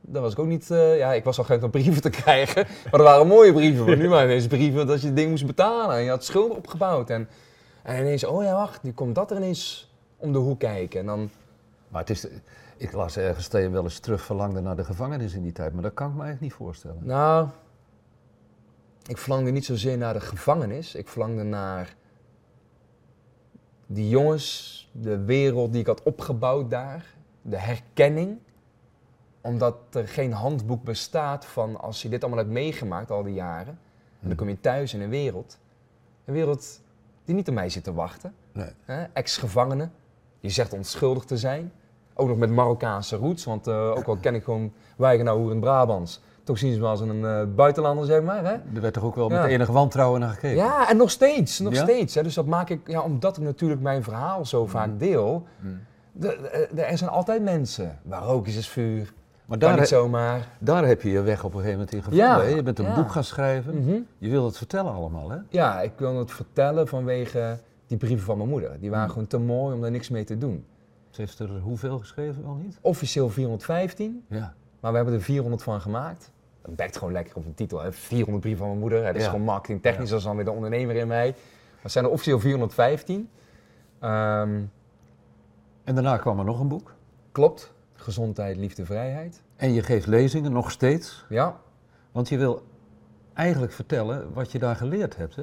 Dat 0.00 0.22
was 0.22 0.32
ik 0.32 0.38
ook 0.38 0.46
niet, 0.46 0.70
eh, 0.70 0.98
ja, 0.98 1.12
ik 1.12 1.24
was 1.24 1.38
al 1.38 1.44
gewend 1.44 1.62
om 1.62 1.70
brieven 1.70 2.02
te 2.02 2.10
krijgen. 2.22 2.66
Maar 2.84 3.00
er 3.00 3.06
waren 3.06 3.26
mooie 3.26 3.52
brieven. 3.52 3.86
Maar 3.86 3.96
nu 3.96 4.08
maar 4.08 4.24
ineens 4.24 4.46
brieven 4.46 4.86
dat 4.86 5.00
je 5.00 5.06
het 5.06 5.16
ding 5.16 5.30
moest 5.30 5.46
betalen. 5.46 5.96
En 5.96 6.02
je 6.02 6.10
had 6.10 6.24
schulden 6.24 6.56
opgebouwd. 6.56 7.10
En, 7.10 7.28
en 7.82 8.00
ineens, 8.00 8.24
oh 8.24 8.42
ja, 8.42 8.54
wacht, 8.54 8.82
nu 8.82 8.92
komt 8.92 9.14
dat 9.14 9.30
er 9.30 9.36
ineens 9.36 9.92
om 10.16 10.32
de 10.32 10.38
hoek 10.38 10.58
kijken. 10.58 11.00
En 11.00 11.06
dan, 11.06 11.30
Maar 11.88 12.00
het 12.00 12.10
is, 12.10 12.26
ik 12.76 12.92
las 12.92 13.16
ergens 13.16 13.48
dat 13.48 13.62
je 13.62 13.70
wel 13.70 13.82
eens 13.82 13.98
terug 13.98 14.22
verlangde 14.22 14.60
naar 14.60 14.76
de 14.76 14.84
gevangenis 14.84 15.34
in 15.34 15.42
die 15.42 15.52
tijd. 15.52 15.72
Maar 15.72 15.82
dat 15.82 15.94
kan 15.94 16.08
ik 16.08 16.14
me 16.14 16.22
eigenlijk 16.22 16.52
niet 16.52 16.66
voorstellen. 16.66 16.98
nou, 17.02 17.48
ik 19.06 19.18
verlangde 19.18 19.50
niet 19.50 19.64
zozeer 19.64 19.98
naar 19.98 20.12
de 20.12 20.20
gevangenis. 20.20 20.94
Ik 20.94 21.08
verlangde 21.08 21.42
naar 21.42 21.94
die 23.86 24.08
jongens, 24.08 24.88
de 24.92 25.24
wereld 25.24 25.72
die 25.72 25.80
ik 25.80 25.86
had 25.86 26.02
opgebouwd 26.02 26.70
daar. 26.70 27.14
De 27.42 27.58
herkenning. 27.58 28.38
Omdat 29.40 29.76
er 29.90 30.08
geen 30.08 30.32
handboek 30.32 30.84
bestaat 30.84 31.44
van 31.44 31.80
als 31.80 32.02
je 32.02 32.08
dit 32.08 32.22
allemaal 32.22 32.40
hebt 32.40 32.52
meegemaakt 32.52 33.10
al 33.10 33.22
die 33.22 33.34
jaren. 33.34 33.78
En 34.20 34.28
dan 34.28 34.36
kom 34.36 34.48
je 34.48 34.60
thuis 34.60 34.94
in 34.94 35.00
een 35.00 35.10
wereld. 35.10 35.58
Een 36.24 36.34
wereld 36.34 36.80
die 37.24 37.34
niet 37.34 37.48
op 37.48 37.54
mij 37.54 37.68
zit 37.68 37.84
te 37.84 37.92
wachten. 37.92 38.34
Nee. 38.52 38.70
Hè? 38.84 39.04
Ex-gevangene, 39.12 39.88
die 40.40 40.50
zegt 40.50 40.72
onschuldig 40.72 41.24
te 41.24 41.36
zijn. 41.36 41.72
Ook 42.14 42.28
nog 42.28 42.36
met 42.36 42.50
Marokkaanse 42.50 43.16
roots, 43.16 43.44
want 43.44 43.66
eh, 43.66 43.90
ook 43.90 44.06
al 44.06 44.16
ken 44.16 44.34
ik 44.34 44.44
gewoon 44.44 44.72
Wijgenau 44.96 45.52
in 45.52 45.60
Brabants. 45.60 46.20
Toch 46.44 46.58
zien 46.58 46.72
ze 46.74 46.80
me 46.80 46.86
als 46.86 47.00
een 47.00 47.24
eh, 47.24 47.42
buitenlander, 47.56 48.06
zeg 48.06 48.22
maar. 48.22 48.44
Hè? 48.44 48.52
Er 48.52 48.80
werd 48.80 48.94
toch 48.94 49.04
ook 49.04 49.14
wel 49.14 49.30
Ja. 49.30 49.40
met 49.42 49.50
enig 49.50 49.68
wantrouwen 49.68 50.20
naar 50.20 50.28
gekeken? 50.30 50.56
Ja, 50.56 50.88
en 50.88 50.96
nog 50.96 51.10
steeds, 51.10 51.58
nog 51.58 51.74
Ja? 51.74 51.82
steeds. 51.82 52.14
Hè? 52.14 52.22
Dus 52.22 52.34
dat 52.34 52.46
maak 52.46 52.70
ik, 52.70 52.80
ja, 52.88 53.00
omdat 53.02 53.36
ik 53.36 53.42
natuurlijk 53.42 53.80
mijn 53.80 54.02
verhaal 54.02 54.44
zo 54.46 54.66
vaak 54.66 54.98
deel. 54.98 55.46
De- 56.12 56.68
de- 56.74 56.82
er 56.82 56.98
zijn 56.98 57.10
altijd 57.10 57.42
mensen. 57.42 57.98
Waar 58.02 58.22
rook 58.22 58.46
is, 58.46 58.56
is 58.56 58.68
vuur. 58.68 59.12
Maar 59.46 59.58
daar, 59.58 59.78
niet 59.78 59.88
zomaar. 59.88 60.48
daar 60.58 60.86
heb 60.86 61.02
je 61.02 61.10
je 61.10 61.20
weg 61.22 61.44
op 61.44 61.50
een 61.54 61.60
gegeven 61.60 61.72
moment 61.78 61.92
in 61.92 62.02
gevonden. 62.02 62.26
Ja? 62.26 62.42
Je 62.42 62.62
bent 62.62 62.78
een 62.78 62.94
boek 62.94 63.10
gaan 63.10 63.24
schrijven. 63.24 63.78
Mhm. 63.84 63.96
Je 64.18 64.30
wil 64.30 64.44
het 64.44 64.56
vertellen 64.56 64.92
allemaal, 64.92 65.30
hè? 65.30 65.36
Ja, 65.48 65.80
ik 65.80 65.92
wil 65.96 66.18
het 66.18 66.30
vertellen 66.30 66.88
vanwege 66.88 67.58
die 67.86 67.98
brieven 67.98 68.24
van 68.24 68.36
mijn 68.36 68.48
moeder. 68.48 68.76
Die 68.80 68.90
waren 68.90 69.04
Hmm. 69.04 69.12
gewoon 69.12 69.28
te 69.28 69.38
mooi 69.38 69.74
om 69.74 69.80
daar 69.80 69.90
niks 69.90 70.08
mee 70.08 70.24
te 70.24 70.38
doen. 70.38 70.64
Ze 71.10 71.20
heeft 71.20 71.38
er 71.38 71.58
hoeveel 71.62 71.98
geschreven 71.98 72.42
wel 72.42 72.54
niet? 72.54 72.78
Officieel 72.80 73.28
415. 73.28 74.24
Ja. 74.28 74.54
Maar 74.80 74.90
we 74.90 74.96
hebben 74.98 75.14
er 75.14 75.22
400 75.22 75.62
van 75.62 75.80
gemaakt. 75.80 76.30
Dat 76.64 76.76
bekt 76.76 76.96
gewoon 76.96 77.12
lekker 77.12 77.36
op 77.36 77.44
een 77.46 77.54
titel. 77.54 77.80
Hè? 77.82 77.92
400 77.92 78.40
brieven 78.40 78.58
van 78.58 78.68
mijn 78.68 78.80
moeder. 78.80 78.98
Hè? 78.98 79.06
Dat 79.06 79.14
is 79.16 79.22
Ja. 79.22 79.30
gewoon 79.30 79.44
marketingtechnisch. 79.44 80.08
Dat 80.08 80.18
is 80.18 80.24
dan 80.24 80.36
weer 80.36 80.44
de 80.44 80.50
ondernemer 80.50 80.96
in 80.96 81.06
mij. 81.06 81.34
Het 81.80 81.92
zijn 81.92 82.04
er 82.04 82.10
officieel 82.10 82.40
415. 82.40 83.28
Ehm, 83.98 84.60
En 85.84 85.94
daarna 85.94 86.16
kwam 86.16 86.38
er 86.38 86.44
nog 86.44 86.60
een 86.60 86.68
boek. 86.68 86.94
klopt. 87.32 87.72
Gezondheid, 87.94 88.56
liefde, 88.56 88.84
vrijheid. 88.84 89.42
En 89.56 89.72
je 89.72 89.82
geeft 89.82 90.06
lezingen 90.06 90.52
nog 90.52 90.70
steeds. 90.70 91.24
Ja. 91.28 91.60
Want 92.12 92.28
je 92.28 92.38
wil 92.38 92.62
eigenlijk 93.34 93.72
vertellen 93.72 94.32
wat 94.32 94.52
je 94.52 94.58
daar 94.58 94.76
geleerd 94.76 95.16
hebt, 95.16 95.36
hè? 95.36 95.42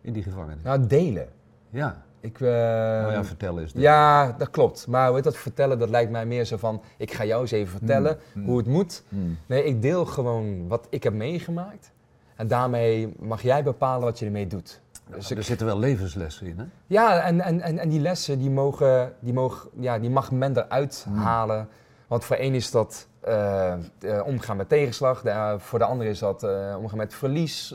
In 0.00 0.12
die 0.12 0.22
gevangenis. 0.22 0.62
Nou, 0.62 0.86
delen. 0.86 1.28
Ja. 1.70 2.02
Ik, 2.20 2.40
nou 2.40 3.12
ja, 3.12 3.24
vertellen 3.24 3.62
is 3.64 3.72
dit. 3.72 3.82
ja, 3.82 4.32
dat 4.38 4.50
klopt. 4.50 4.86
Maar 4.86 5.06
hoe 5.06 5.14
heet 5.14 5.24
dat 5.24 5.36
vertellen? 5.36 5.78
Dat 5.78 5.88
lijkt 5.90 6.10
mij 6.10 6.26
meer 6.26 6.44
zo 6.44 6.56
van... 6.56 6.82
Ik 6.96 7.12
ga 7.12 7.24
jou 7.24 7.40
eens 7.40 7.50
even 7.50 7.78
vertellen 7.78 8.18
Hmm. 8.32 8.44
hoe 8.44 8.58
het 8.58 8.66
moet. 8.66 9.02
Hmm. 9.08 9.38
Nee, 9.46 9.64
ik 9.64 9.82
deel 9.82 10.06
gewoon 10.06 10.68
wat 10.68 10.86
ik 10.90 11.02
heb 11.02 11.12
meegemaakt. 11.12 11.92
En 12.36 12.48
daarmee 12.48 13.14
mag 13.18 13.42
jij 13.42 13.62
bepalen 13.62 14.04
wat 14.04 14.18
je 14.18 14.24
ermee 14.24 14.46
doet. 14.46 14.80
Dus 15.16 15.30
ik- 15.30 15.36
Er 15.36 15.42
zitten 15.44 15.66
wel 15.66 15.78
levenslessen 15.78 16.46
in, 16.46 16.58
hè? 16.58 16.64
Ja, 16.86 17.20
en, 17.20 17.40
en, 17.40 17.60
en, 17.60 17.78
en 17.78 17.88
die 17.88 18.00
lessen 18.00 18.38
die 18.38 18.50
mogen, 18.50 19.12
die 19.20 19.32
mogen, 19.32 19.70
ja, 19.78 19.98
die 19.98 20.10
mag 20.10 20.30
men 20.30 20.56
eruit 20.58 21.04
Hmm. 21.08 21.16
halen. 21.18 21.68
Want 22.06 22.24
voor 22.24 22.36
één 22.36 22.54
is 22.54 22.70
dat 22.70 23.08
eh, 23.20 23.72
eh, 23.72 23.78
omgaan 24.24 24.56
met 24.56 24.68
tegenslag, 24.68 25.22
de, 25.22 25.30
eh, 25.30 25.54
voor 25.58 25.78
de 25.78 25.84
ander 25.84 26.06
is 26.06 26.18
dat 26.18 26.42
omgaan 26.78 26.98
met 26.98 27.14
verlies. 27.14 27.74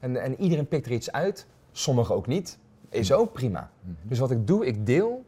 en, 0.00 0.16
en 0.16 0.40
iedereen 0.40 0.66
pikt 0.68 0.86
er 0.86 0.92
iets 0.92 1.12
uit, 1.12 1.46
sommigen 1.72 2.14
ook 2.14 2.26
niet. 2.26 2.58
Is 2.90 3.12
ook 3.12 3.32
prima. 3.32 3.70
Dus 4.02 4.18
wat 4.18 4.30
ik 4.30 4.46
doe, 4.46 4.66
ik 4.66 4.86
deel. 4.86 5.24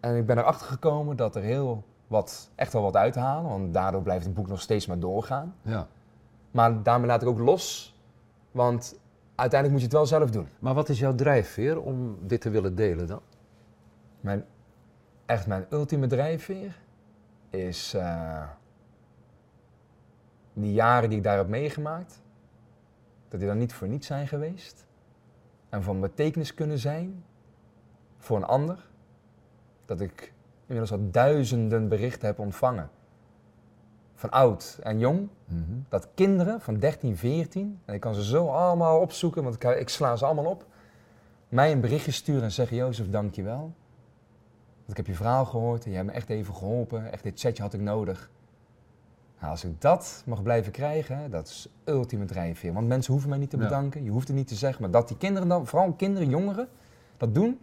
En 0.00 0.16
ik 0.16 0.26
ben 0.26 0.38
erachter 0.38 0.66
gekomen 0.66 1.16
dat 1.16 1.36
er 1.36 1.42
heel 1.42 1.84
wat, 2.06 2.50
echt 2.54 2.72
wel 2.72 2.82
wat 2.82 2.96
uit 2.96 3.12
te 3.12 3.18
halen. 3.18 3.50
Want 3.50 3.74
daardoor 3.74 4.02
blijft 4.02 4.24
het 4.24 4.34
boek 4.34 4.48
nog 4.48 4.60
steeds 4.60 4.86
maar 4.86 4.98
doorgaan. 4.98 5.54
Ja. 5.62 5.86
Maar 6.50 6.82
daarmee 6.82 7.06
laat 7.06 7.22
ik 7.22 7.28
ook 7.28 7.38
los. 7.38 7.96
Want 8.50 8.98
uiteindelijk 9.34 9.70
moet 9.70 9.80
je 9.80 9.96
het 9.96 10.10
wel 10.10 10.18
zelf 10.18 10.30
doen. 10.30 10.48
Maar 10.58 10.74
wat 10.74 10.88
is 10.88 10.98
jouw 10.98 11.14
drijfveer 11.14 11.80
om 11.80 12.18
dit 12.26 12.40
te 12.40 12.50
willen 12.50 12.74
delen 12.74 13.06
dan? 13.06 13.20
Mijn, 14.20 14.44
echt 15.26 15.46
mijn 15.46 15.66
ultieme 15.70 16.06
drijfveer 16.06 16.78
is 17.50 17.94
eh, 17.94 18.48
die 20.52 20.72
jaren 20.72 21.08
die 21.08 21.18
ik 21.18 21.24
daar 21.24 21.36
heb 21.36 21.48
meegemaakt, 21.48 22.22
dat 23.28 23.40
die 23.40 23.48
dan 23.48 23.58
niet 23.58 23.72
voor 23.72 23.88
niets 23.88 24.06
zijn 24.06 24.28
geweest. 24.28 24.85
En 25.68 25.82
van 25.82 26.00
betekenis 26.00 26.54
kunnen 26.54 26.78
zijn 26.78 27.24
voor 28.18 28.36
een 28.36 28.44
ander. 28.44 28.88
Dat 29.84 30.00
ik 30.00 30.32
inmiddels 30.66 30.92
al 30.92 31.10
duizenden 31.10 31.88
berichten 31.88 32.26
heb 32.26 32.38
ontvangen. 32.38 32.90
Van 34.14 34.30
oud 34.30 34.78
en 34.82 34.98
jong. 34.98 35.28
Dat 35.88 36.08
kinderen 36.14 36.60
van 36.60 36.78
13, 36.78 37.16
14, 37.16 37.80
en 37.84 37.94
ik 37.94 38.00
kan 38.00 38.14
ze 38.14 38.24
zo 38.24 38.48
allemaal 38.48 39.00
opzoeken, 39.00 39.42
want 39.42 39.54
ik, 39.54 39.64
ik 39.64 39.88
sla 39.88 40.16
ze 40.16 40.24
allemaal 40.24 40.44
op. 40.44 40.66
Mij 41.48 41.72
een 41.72 41.80
berichtje 41.80 42.10
sturen 42.10 42.42
en 42.42 42.52
zeggen, 42.52 42.76
Jozef, 42.76 43.10
dankjewel. 43.10 43.72
Want 44.76 44.90
ik 44.90 44.96
heb 44.96 45.06
je 45.06 45.14
verhaal 45.14 45.44
gehoord 45.44 45.84
en 45.84 45.90
je 45.90 45.96
hebt 45.96 46.08
me 46.08 46.14
echt 46.14 46.28
even 46.28 46.54
geholpen. 46.54 47.12
Echt, 47.12 47.22
dit 47.22 47.40
setje 47.40 47.62
had 47.62 47.74
ik 47.74 47.80
nodig. 47.80 48.30
Nou, 49.46 49.58
als 49.58 49.70
ik 49.70 49.80
dat 49.80 50.22
mag 50.26 50.42
blijven 50.42 50.72
krijgen, 50.72 51.30
dat 51.30 51.46
is 51.46 51.68
ultieme 51.84 52.24
drijfveer. 52.24 52.72
Want 52.72 52.86
mensen 52.86 53.12
hoeven 53.12 53.30
mij 53.30 53.38
niet 53.38 53.50
te 53.50 53.56
Ja. 53.56 53.62
bedanken, 53.62 54.04
je 54.04 54.10
hoeft 54.10 54.28
het 54.28 54.36
niet 54.36 54.48
te 54.48 54.54
zeggen. 54.54 54.82
Maar 54.82 54.90
dat 54.90 55.08
die 55.08 55.16
kinderen 55.16 55.48
dan, 55.48 55.66
vooral 55.66 55.92
kinderen, 55.92 56.28
jongeren, 56.28 56.68
dat 57.16 57.34
doen, 57.34 57.60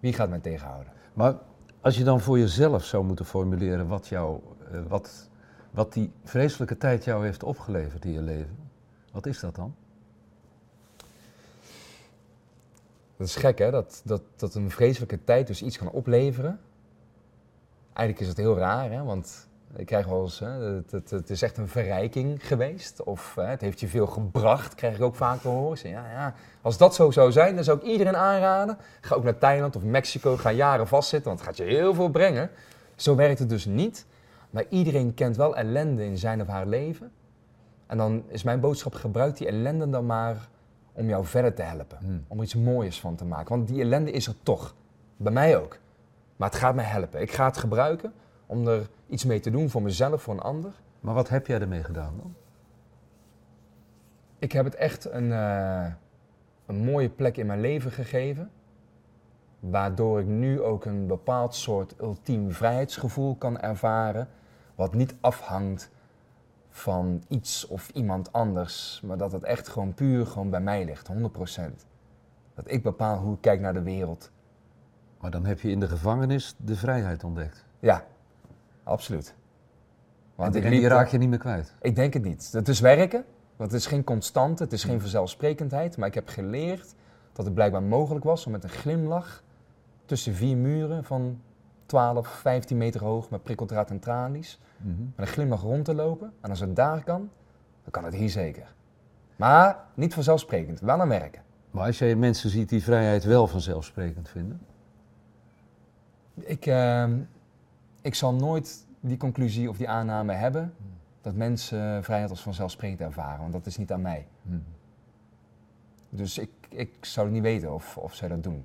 wie 0.00 0.12
gaat 0.12 0.28
mij 0.28 0.38
tegenhouden? 0.38 0.92
Maar 1.14 1.34
als 1.80 1.96
je 1.96 2.04
dan 2.04 2.20
voor 2.20 2.38
jezelf 2.38 2.84
zou 2.84 3.04
moeten 3.04 3.24
formuleren 3.24 3.86
wat, 3.88 4.08
jou, 4.08 4.40
eh, 4.72 4.80
wat, 4.88 5.28
wat 5.70 5.92
die 5.92 6.12
vreselijke 6.24 6.76
tijd 6.76 7.04
jou 7.04 7.24
heeft 7.24 7.42
opgeleverd 7.42 8.04
in 8.04 8.12
je 8.12 8.22
leven, 8.22 8.56
wat 9.12 9.26
is 9.26 9.40
dat 9.40 9.54
dan? 9.54 9.74
Dat 13.16 13.26
is 13.26 13.36
gek 13.36 13.58
hè, 13.58 13.70
dat, 13.70 14.02
dat, 14.04 14.22
dat 14.36 14.54
een 14.54 14.70
vreselijke 14.70 15.24
tijd 15.24 15.46
dus 15.46 15.62
iets 15.62 15.78
kan 15.78 15.90
opleveren. 15.90 16.60
Eigenlijk 17.92 18.20
is 18.20 18.28
het 18.28 18.36
heel 18.36 18.56
raar 18.56 18.90
hè, 18.90 19.02
want 19.02 19.48
ik 19.76 19.86
krijg 19.86 20.06
wel 20.06 20.22
eens, 20.22 20.38
hè, 20.38 20.48
het, 20.48 20.90
het, 20.90 21.10
het 21.10 21.30
is 21.30 21.42
echt 21.42 21.58
een 21.58 21.68
verrijking 21.68 22.46
geweest. 22.46 23.02
Of 23.02 23.34
hè, 23.34 23.44
het 23.44 23.60
heeft 23.60 23.80
je 23.80 23.88
veel 23.88 24.06
gebracht, 24.06 24.74
krijg 24.74 24.96
ik 24.96 25.02
ook 25.02 25.14
vaak 25.14 25.40
te 25.40 25.48
horen. 25.48 25.88
Ja, 25.88 26.10
ja, 26.10 26.34
als 26.62 26.78
dat 26.78 26.94
zo 26.94 27.10
zou 27.10 27.32
zijn, 27.32 27.54
dan 27.54 27.64
zou 27.64 27.78
ik 27.78 27.84
iedereen 27.84 28.16
aanraden. 28.16 28.78
Ga 29.00 29.14
ook 29.14 29.24
naar 29.24 29.38
Thailand 29.38 29.76
of 29.76 29.82
Mexico, 29.82 30.36
ga 30.36 30.50
jaren 30.50 30.88
vastzitten, 30.88 31.28
want 31.28 31.40
het 31.40 31.48
gaat 31.48 31.66
je 31.66 31.74
heel 31.74 31.94
veel 31.94 32.08
brengen. 32.08 32.50
Zo 32.94 33.14
werkt 33.14 33.38
het 33.38 33.48
dus 33.48 33.64
niet. 33.64 34.06
Maar 34.50 34.64
iedereen 34.68 35.14
kent 35.14 35.36
wel 35.36 35.56
ellende 35.56 36.04
in 36.04 36.18
zijn 36.18 36.40
of 36.40 36.46
haar 36.46 36.66
leven. 36.66 37.12
En 37.86 37.96
dan 37.96 38.24
is 38.28 38.42
mijn 38.42 38.60
boodschap, 38.60 38.94
gebruik 38.94 39.36
die 39.36 39.46
ellende 39.46 39.90
dan 39.90 40.06
maar 40.06 40.48
om 40.92 41.08
jou 41.08 41.24
verder 41.24 41.54
te 41.54 41.62
helpen. 41.62 41.98
Hmm. 42.00 42.24
Om 42.28 42.42
iets 42.42 42.54
moois 42.54 43.00
van 43.00 43.14
te 43.14 43.24
maken. 43.24 43.56
Want 43.56 43.68
die 43.68 43.80
ellende 43.80 44.10
is 44.10 44.26
er 44.26 44.34
toch. 44.42 44.74
Bij 45.16 45.32
mij 45.32 45.58
ook. 45.58 45.78
Maar 46.36 46.50
het 46.50 46.58
gaat 46.58 46.74
mij 46.74 46.84
helpen. 46.84 47.20
Ik 47.20 47.32
ga 47.32 47.44
het 47.46 47.56
gebruiken 47.56 48.12
om 48.46 48.68
er 48.68 48.88
iets 49.06 49.24
mee 49.24 49.40
te 49.40 49.50
doen 49.50 49.70
voor 49.70 49.82
mezelf, 49.82 50.22
voor 50.22 50.34
een 50.34 50.40
ander. 50.40 50.72
Maar 51.00 51.14
wat 51.14 51.28
heb 51.28 51.46
jij 51.46 51.60
ermee 51.60 51.84
gedaan 51.84 52.14
dan? 52.16 52.34
Ik 54.38 54.52
heb 54.52 54.64
het 54.64 54.74
echt 54.74 55.04
een, 55.04 55.32
eh, 55.32 55.86
een 56.66 56.84
mooie 56.84 57.08
plek 57.08 57.36
in 57.36 57.46
mijn 57.46 57.60
leven 57.60 57.90
gegeven. 57.90 58.50
Waardoor 59.60 60.20
ik 60.20 60.26
nu 60.26 60.62
ook 60.62 60.84
een 60.84 61.06
bepaald 61.06 61.54
soort 61.54 61.94
ultiem 62.00 62.52
vrijheidsgevoel 62.52 63.36
kan 63.36 63.60
ervaren. 63.60 64.28
Wat 64.74 64.94
niet 64.94 65.14
afhangt 65.20 65.90
van 66.70 67.22
iets 67.28 67.66
of 67.66 67.88
iemand 67.88 68.32
anders. 68.32 69.00
Maar 69.04 69.16
dat 69.16 69.32
het 69.32 69.42
echt 69.42 69.68
gewoon 69.68 69.94
puur 69.94 70.26
gewoon 70.26 70.50
bij 70.50 70.60
mij 70.60 70.84
ligt, 70.84 71.06
100%. 71.06 71.86
Dat 72.54 72.70
ik 72.70 72.82
bepaal 72.82 73.18
hoe 73.18 73.34
ik 73.34 73.40
kijk 73.40 73.60
naar 73.60 73.74
de 73.74 73.82
wereld. 73.82 74.30
Maar 75.20 75.30
dan 75.30 75.44
heb 75.44 75.60
je 75.60 75.70
in 75.70 75.80
de 75.80 75.88
gevangenis 75.88 76.54
de 76.58 76.76
vrijheid 76.76 77.24
ontdekt. 77.24 77.64
Ja, 77.78 78.04
absoluut. 78.84 79.34
Want 80.34 80.54
en 80.54 80.62
liep- 80.62 80.70
die 80.70 80.88
raak 80.88 81.08
je 81.08 81.18
niet 81.18 81.28
meer 81.28 81.38
kwijt. 81.38 81.74
Ik 81.80 81.94
denk 81.96 82.12
het 82.14 82.22
niet. 82.24 82.52
Het 82.52 82.68
is 82.68 82.80
werken, 82.80 83.24
want 83.56 83.70
het 83.72 83.80
is 83.80 83.86
geen 83.86 84.04
constante, 84.04 84.62
het 84.62 84.72
is 84.72 84.84
geen 84.84 85.00
vanzelfsprekendheid. 85.00 85.96
Maar 85.96 86.08
ik 86.08 86.14
heb 86.14 86.28
geleerd 86.28 86.94
dat 87.32 87.44
het 87.44 87.54
blijkbaar 87.54 87.82
mogelijk 87.82 88.24
was 88.24 88.46
om 88.46 88.52
met 88.52 88.64
een 88.64 88.70
glimlach 88.70 89.42
tussen 90.04 90.34
vier 90.34 90.56
muren 90.56 91.04
van 91.04 91.40
12, 91.86 92.28
15 92.28 92.76
meter 92.76 93.04
hoog 93.04 93.30
met 93.30 93.42
prikkeldraad 93.42 93.90
en 93.90 93.98
tralies, 93.98 94.60
Mhm. 94.76 95.00
met 95.16 95.26
een 95.26 95.32
glimlach 95.32 95.62
rond 95.62 95.84
te 95.84 95.94
lopen. 95.94 96.32
En 96.40 96.50
als 96.50 96.60
het 96.60 96.76
daar 96.76 97.04
kan, 97.04 97.30
dan 97.82 97.90
kan 97.90 98.04
het 98.04 98.14
hier 98.14 98.30
zeker. 98.30 98.74
Maar 99.36 99.84
niet 99.94 100.14
vanzelfsprekend, 100.14 100.80
wel 100.80 101.00
aan 101.00 101.08
werken. 101.08 101.42
Maar 101.70 101.86
als 101.86 101.98
jij 101.98 102.14
mensen 102.16 102.50
ziet 102.50 102.68
die 102.68 102.82
vrijheid 102.82 103.24
wel 103.24 103.46
vanzelfsprekend 103.46 104.28
vinden. 104.28 104.60
Ik, 106.34 106.66
ehm, 106.66 107.18
ik 108.04 108.14
zal 108.14 108.34
nooit 108.34 108.86
die 109.00 109.16
conclusie 109.16 109.68
of 109.68 109.76
die 109.76 109.88
aanname 109.88 110.32
hebben 110.32 110.74
dat 111.20 111.34
mensen 111.34 112.04
vrijheid 112.04 112.30
als 112.30 112.42
vanzelfsprekend 112.42 113.00
ervaren, 113.00 113.40
want 113.40 113.52
dat 113.52 113.66
is 113.66 113.76
niet 113.76 113.92
aan 113.92 114.02
mij. 114.02 114.26
Mhm. 114.42 114.58
Dus 116.08 116.38
ik, 116.38 116.50
ik 116.68 117.04
zou 117.04 117.30
niet 117.30 117.42
weten 117.42 117.74
of, 117.74 117.96
of 117.96 118.14
zij 118.14 118.28
dat 118.28 118.42
doen. 118.42 118.64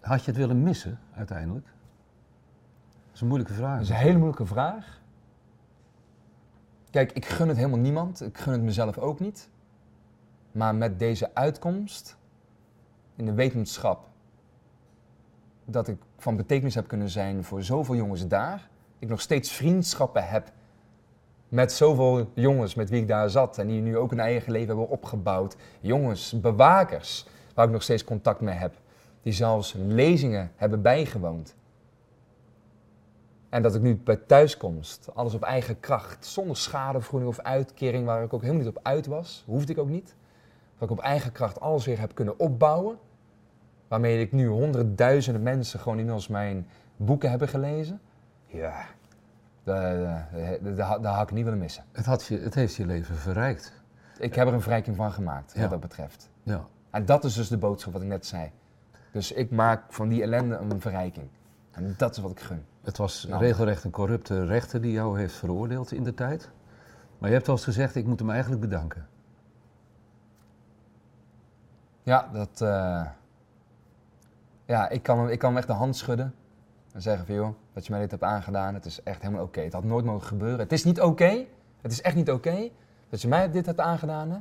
Had 0.00 0.24
je 0.24 0.30
het 0.30 0.40
willen 0.40 0.62
missen 0.62 0.98
uiteindelijk? 1.14 1.66
Dat 1.66 3.14
is 3.14 3.20
een 3.20 3.26
moeilijke 3.26 3.54
vraag. 3.54 3.72
Dat 3.72 3.82
is 3.82 3.88
een 3.88 3.96
hele 3.96 4.16
moeilijke 4.16 4.46
vraag. 4.46 5.00
Kijk, 6.90 7.12
ik 7.12 7.26
gun 7.26 7.48
het 7.48 7.56
helemaal 7.56 7.78
niemand. 7.78 8.20
Ik 8.22 8.38
gun 8.38 8.52
het 8.52 8.62
mezelf 8.62 8.98
ook 8.98 9.20
niet. 9.20 9.48
Maar 10.52 10.74
met 10.74 10.98
deze 10.98 11.34
uitkomst, 11.34 12.16
in 13.16 13.26
de 13.26 13.32
wetenschap, 13.32 14.08
dat 15.64 15.88
ik 15.88 15.96
van 16.16 16.36
betekenis 16.36 16.74
heb 16.74 16.88
kunnen 16.88 17.10
zijn 17.10 17.44
voor 17.44 17.62
zoveel 17.62 17.94
jongens 17.94 18.26
daar. 18.26 18.68
Ik 18.98 19.08
nog 19.08 19.20
steeds 19.20 19.52
vriendschappen 19.52 20.28
heb 20.28 20.52
met 21.48 21.72
zoveel 21.72 22.30
jongens 22.34 22.74
met 22.74 22.90
wie 22.90 23.00
ik 23.00 23.08
daar 23.08 23.30
zat. 23.30 23.58
En 23.58 23.66
die 23.66 23.80
nu 23.80 23.96
ook 23.96 24.12
een 24.12 24.20
eigen 24.20 24.52
leven 24.52 24.68
hebben 24.68 24.88
opgebouwd. 24.88 25.56
Jongens, 25.80 26.40
bewakers, 26.40 27.26
waar 27.54 27.66
ik 27.66 27.72
nog 27.72 27.82
steeds 27.82 28.04
contact 28.04 28.40
mee 28.40 28.54
heb. 28.54 28.74
Die 29.22 29.32
zelfs 29.32 29.74
lezingen 29.86 30.52
hebben 30.56 30.82
bijgewoond. 30.82 31.54
En 33.48 33.62
dat 33.62 33.74
ik 33.74 33.82
nu 33.82 33.96
bij 33.96 34.16
thuiskomst, 34.16 35.08
alles 35.14 35.34
op 35.34 35.42
eigen 35.42 35.80
kracht, 35.80 36.26
zonder 36.26 36.56
schadevergoeding 36.56 37.30
of 37.30 37.38
uitkering, 37.38 38.06
waar 38.06 38.22
ik 38.22 38.32
ook 38.32 38.40
helemaal 38.40 38.62
niet 38.62 38.76
op 38.76 38.80
uit 38.82 39.06
was, 39.06 39.44
hoefde 39.46 39.72
ik 39.72 39.78
ook 39.78 39.88
niet. 39.88 40.14
Dat 40.78 40.90
ik 40.90 40.96
op 40.96 41.04
eigen 41.04 41.32
kracht 41.32 41.60
alles 41.60 41.86
weer 41.86 42.00
heb 42.00 42.14
kunnen 42.14 42.38
opbouwen. 42.38 42.98
Waarmee 43.92 44.20
ik 44.20 44.32
nu 44.32 44.46
honderdduizenden 44.46 45.42
mensen 45.42 45.80
gewoon 45.80 45.98
inmiddels 45.98 46.28
mijn 46.28 46.66
boeken 46.96 47.30
hebben 47.30 47.48
gelezen. 47.48 48.00
Ja, 48.46 48.84
daar, 49.64 50.28
had 51.02 51.28
ik 51.28 51.34
niet 51.34 51.44
willen 51.44 51.58
missen. 51.58 51.84
Het, 51.92 52.06
had 52.06 52.26
je, 52.26 52.38
het 52.38 52.54
heeft 52.54 52.74
je 52.74 52.86
leven 52.86 53.14
verrijkt. 53.16 53.82
Ik 54.18 54.34
heb 54.34 54.46
er 54.48 54.54
een 54.54 54.60
verrijking 54.60 54.96
van 54.96 55.12
gemaakt, 55.12 55.52
wat 55.52 55.62
Ja. 55.62 55.68
dat 55.68 55.80
betreft. 55.80 56.30
Ja. 56.42 56.66
En 56.90 57.04
dat 57.04 57.24
is 57.24 57.34
dus 57.34 57.48
de 57.48 57.56
boodschap 57.58 57.92
wat 57.92 58.02
ik 58.02 58.08
net 58.08 58.26
zei. 58.26 58.50
Dus 59.10 59.32
ik 59.32 59.50
maak 59.50 59.92
van 59.92 60.08
die 60.08 60.22
ellende 60.22 60.56
een 60.56 60.80
verrijking. 60.80 61.28
En 61.70 61.94
dat 61.96 62.16
is 62.16 62.22
wat 62.22 62.30
ik 62.30 62.40
gun. 62.40 62.64
Het 62.82 62.96
was 62.96 63.26
Nou. 63.28 63.42
regelrecht 63.42 63.84
een 63.84 63.90
corrupte 63.90 64.44
rechter 64.44 64.80
die 64.80 64.92
jou 64.92 65.18
heeft 65.18 65.34
veroordeeld 65.34 65.92
in 65.92 66.02
de 66.04 66.14
tijd. 66.14 66.50
Maar 67.18 67.28
je 67.28 67.34
hebt 67.36 67.48
al 67.48 67.54
eens 67.54 67.64
gezegd, 67.64 67.94
ik 67.94 68.06
moet 68.06 68.18
hem 68.18 68.30
eigenlijk 68.30 68.60
bedanken. 68.60 69.06
Ja, 72.02 72.28
dat. 72.32 72.60
eh, 72.60 73.06
ja, 74.72 74.88
ik 74.88 75.02
kan, 75.02 75.18
hem, 75.18 75.28
ik 75.28 75.38
kan 75.38 75.48
hem 75.48 75.58
echt 75.58 75.66
de 75.66 75.72
hand 75.72 75.96
schudden. 75.96 76.34
En 76.92 77.02
zeggen 77.02 77.26
van 77.26 77.34
joh, 77.34 77.54
dat 77.72 77.86
je 77.86 77.92
mij 77.92 78.00
dit 78.00 78.10
hebt 78.10 78.22
aangedaan, 78.22 78.74
het 78.74 78.84
is 78.84 79.02
echt 79.02 79.22
helemaal 79.22 79.44
oké. 79.44 79.60
Het 79.60 79.72
had 79.72 79.84
nooit 79.84 80.04
mogen 80.04 80.26
gebeuren. 80.26 80.58
Het 80.58 80.72
is 80.72 80.84
niet 80.84 81.00
oké. 81.00 81.44
Het 81.80 81.92
is 81.92 82.02
echt 82.02 82.14
niet 82.14 82.30
oké 82.30 82.70
dat 83.08 83.22
je 83.22 83.28
mij 83.28 83.50
dit 83.50 83.66
hebt 83.66 83.80
aangedaan. 83.80 84.30
Hè? 84.30 84.38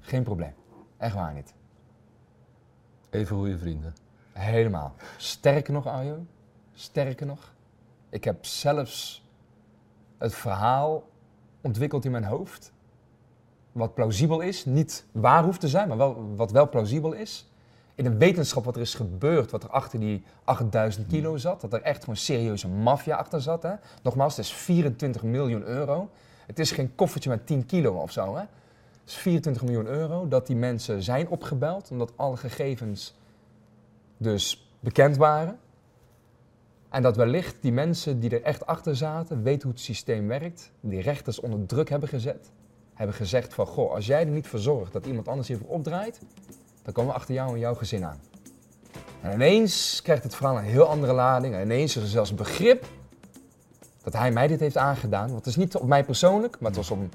Geen 0.00 0.22
probleem. 0.22 0.54
Echt 0.96 1.14
waar 1.14 1.34
niet. 1.34 1.54
Even 3.10 3.36
goede 3.36 3.58
vrienden. 3.58 3.94
Helemaal. 4.32 4.94
Sterker 5.16 5.72
nog, 5.72 5.86
Arjo. 5.86 6.26
Sterker 6.72 7.26
nog. 7.26 7.52
Ik 8.08 8.24
heb 8.24 8.44
zelfs 8.44 9.28
het 10.18 10.34
verhaal 10.34 11.08
ontwikkeld 11.60 12.04
in 12.04 12.10
mijn 12.10 12.24
hoofd. 12.24 12.72
Wat 13.72 13.94
plausibel 13.94 14.40
is. 14.40 14.64
Niet 14.64 15.06
waar 15.12 15.44
hoeft 15.44 15.60
te 15.60 15.68
zijn, 15.68 15.88
maar 15.88 15.96
wel, 15.96 16.34
wat 16.36 16.50
wel 16.50 16.68
plausibel 16.68 17.12
is. 17.12 17.48
In 17.94 18.04
de 18.04 18.16
wetenschap 18.16 18.64
wat 18.64 18.76
er 18.76 18.80
is 18.80 18.94
gebeurd, 18.94 19.50
wat 19.50 19.62
er 19.62 19.70
achter 19.70 20.00
die 20.00 20.24
8000 20.44 21.06
kilo 21.06 21.36
zat. 21.36 21.60
Dat 21.60 21.72
er 21.72 21.82
echt 21.82 22.00
gewoon 22.00 22.16
serieuze 22.16 22.68
maffia 22.68 23.16
achter 23.16 23.40
zat. 23.40 23.62
Hè? 23.62 23.72
Nogmaals, 24.02 24.36
het 24.36 24.44
is 24.44 24.52
24 24.52 25.22
miljoen 25.22 25.62
euro. 25.62 26.10
Het 26.46 26.58
is 26.58 26.70
geen 26.70 26.94
koffertje 26.94 27.30
met 27.30 27.46
10 27.46 27.66
kilo 27.66 27.92
of 27.92 28.12
zo. 28.12 28.34
Hè? 28.34 28.42
Dat 28.42 29.06
is 29.06 29.14
24 29.14 29.62
miljoen 29.62 29.86
euro. 29.86 30.28
Dat 30.28 30.46
die 30.46 30.56
mensen 30.56 31.02
zijn 31.02 31.28
opgebeld, 31.28 31.90
omdat 31.90 32.12
alle 32.16 32.36
gegevens 32.36 33.14
dus 34.16 34.68
bekend 34.80 35.16
waren. 35.16 35.58
En 36.88 37.02
dat 37.02 37.16
wellicht 37.16 37.56
die 37.60 37.72
mensen 37.72 38.20
die 38.20 38.30
er 38.30 38.42
echt 38.42 38.66
achter 38.66 38.96
zaten, 38.96 39.42
weten 39.42 39.62
hoe 39.62 39.72
het 39.72 39.80
systeem 39.80 40.28
werkt, 40.28 40.70
die 40.80 41.00
rechters 41.00 41.40
onder 41.40 41.66
druk 41.66 41.88
hebben 41.88 42.08
gezet, 42.08 42.50
hebben 42.94 43.16
gezegd 43.16 43.54
van, 43.54 43.66
goh, 43.66 43.92
als 43.92 44.06
jij 44.06 44.20
er 44.20 44.26
niet 44.26 44.46
voor 44.46 44.58
zorgt 44.58 44.92
dat 44.92 45.06
iemand 45.06 45.28
anders 45.28 45.48
hiervoor 45.48 45.68
opdraait, 45.68 46.20
dan 46.84 46.92
komen 46.92 47.12
we 47.12 47.18
achter 47.18 47.34
jou 47.34 47.52
en 47.52 47.58
jouw 47.58 47.74
gezin 47.74 48.04
aan. 48.04 48.20
En 49.20 49.32
ineens 49.32 50.00
krijgt 50.02 50.22
het 50.22 50.34
verhaal 50.34 50.58
een 50.58 50.64
heel 50.64 50.88
andere 50.88 51.12
lading. 51.12 51.54
En 51.54 51.62
ineens 51.62 51.96
is 51.96 52.02
er 52.02 52.08
zelfs 52.08 52.34
begrip 52.34 52.86
dat 54.02 54.12
hij 54.12 54.30
mij 54.30 54.46
dit 54.46 54.60
heeft 54.60 54.76
aangedaan. 54.76 55.26
Want 55.26 55.38
het 55.38 55.46
is 55.46 55.56
niet 55.56 55.76
op 55.76 55.88
mij 55.88 56.04
persoonlijk, 56.04 56.60
maar 56.60 56.68
het 56.68 56.78
was 56.78 56.90
om 56.90 57.08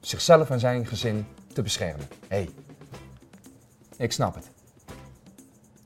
zichzelf 0.00 0.50
en 0.50 0.60
zijn 0.60 0.86
gezin 0.86 1.26
te 1.52 1.62
beschermen. 1.62 2.06
Hé, 2.28 2.36
hey, 2.36 2.48
ik 3.96 4.12
snap 4.12 4.34
het. 4.34 4.50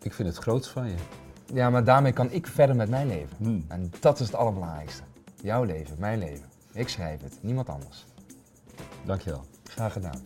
Ik 0.03 0.15
vind 0.15 0.29
het 0.29 0.37
groots 0.37 0.69
van 0.69 0.89
je. 0.89 0.95
Ja, 1.53 1.71
maar 1.71 1.85
daarmee 1.85 2.13
kan 2.13 2.31
ik 2.31 2.47
verder 2.47 2.77
met 2.77 2.89
mijn 2.89 3.07
leven. 3.07 3.37
Hmm. 3.37 3.65
En 3.69 3.93
dat 4.01 4.21
is 4.21 4.27
het 4.27 4.35
allerbelangrijkste. 4.37 5.03
Jouw 5.43 5.65
leven, 5.65 5.97
mijn 5.99 6.19
leven. 6.19 6.47
Ik 6.73 6.89
schrijf 6.89 7.23
het, 7.23 7.39
niemand 7.41 7.69
anders. 7.69 8.07
Dankjewel. 9.05 9.45
Graag 9.65 9.93
gedaan. 9.93 10.23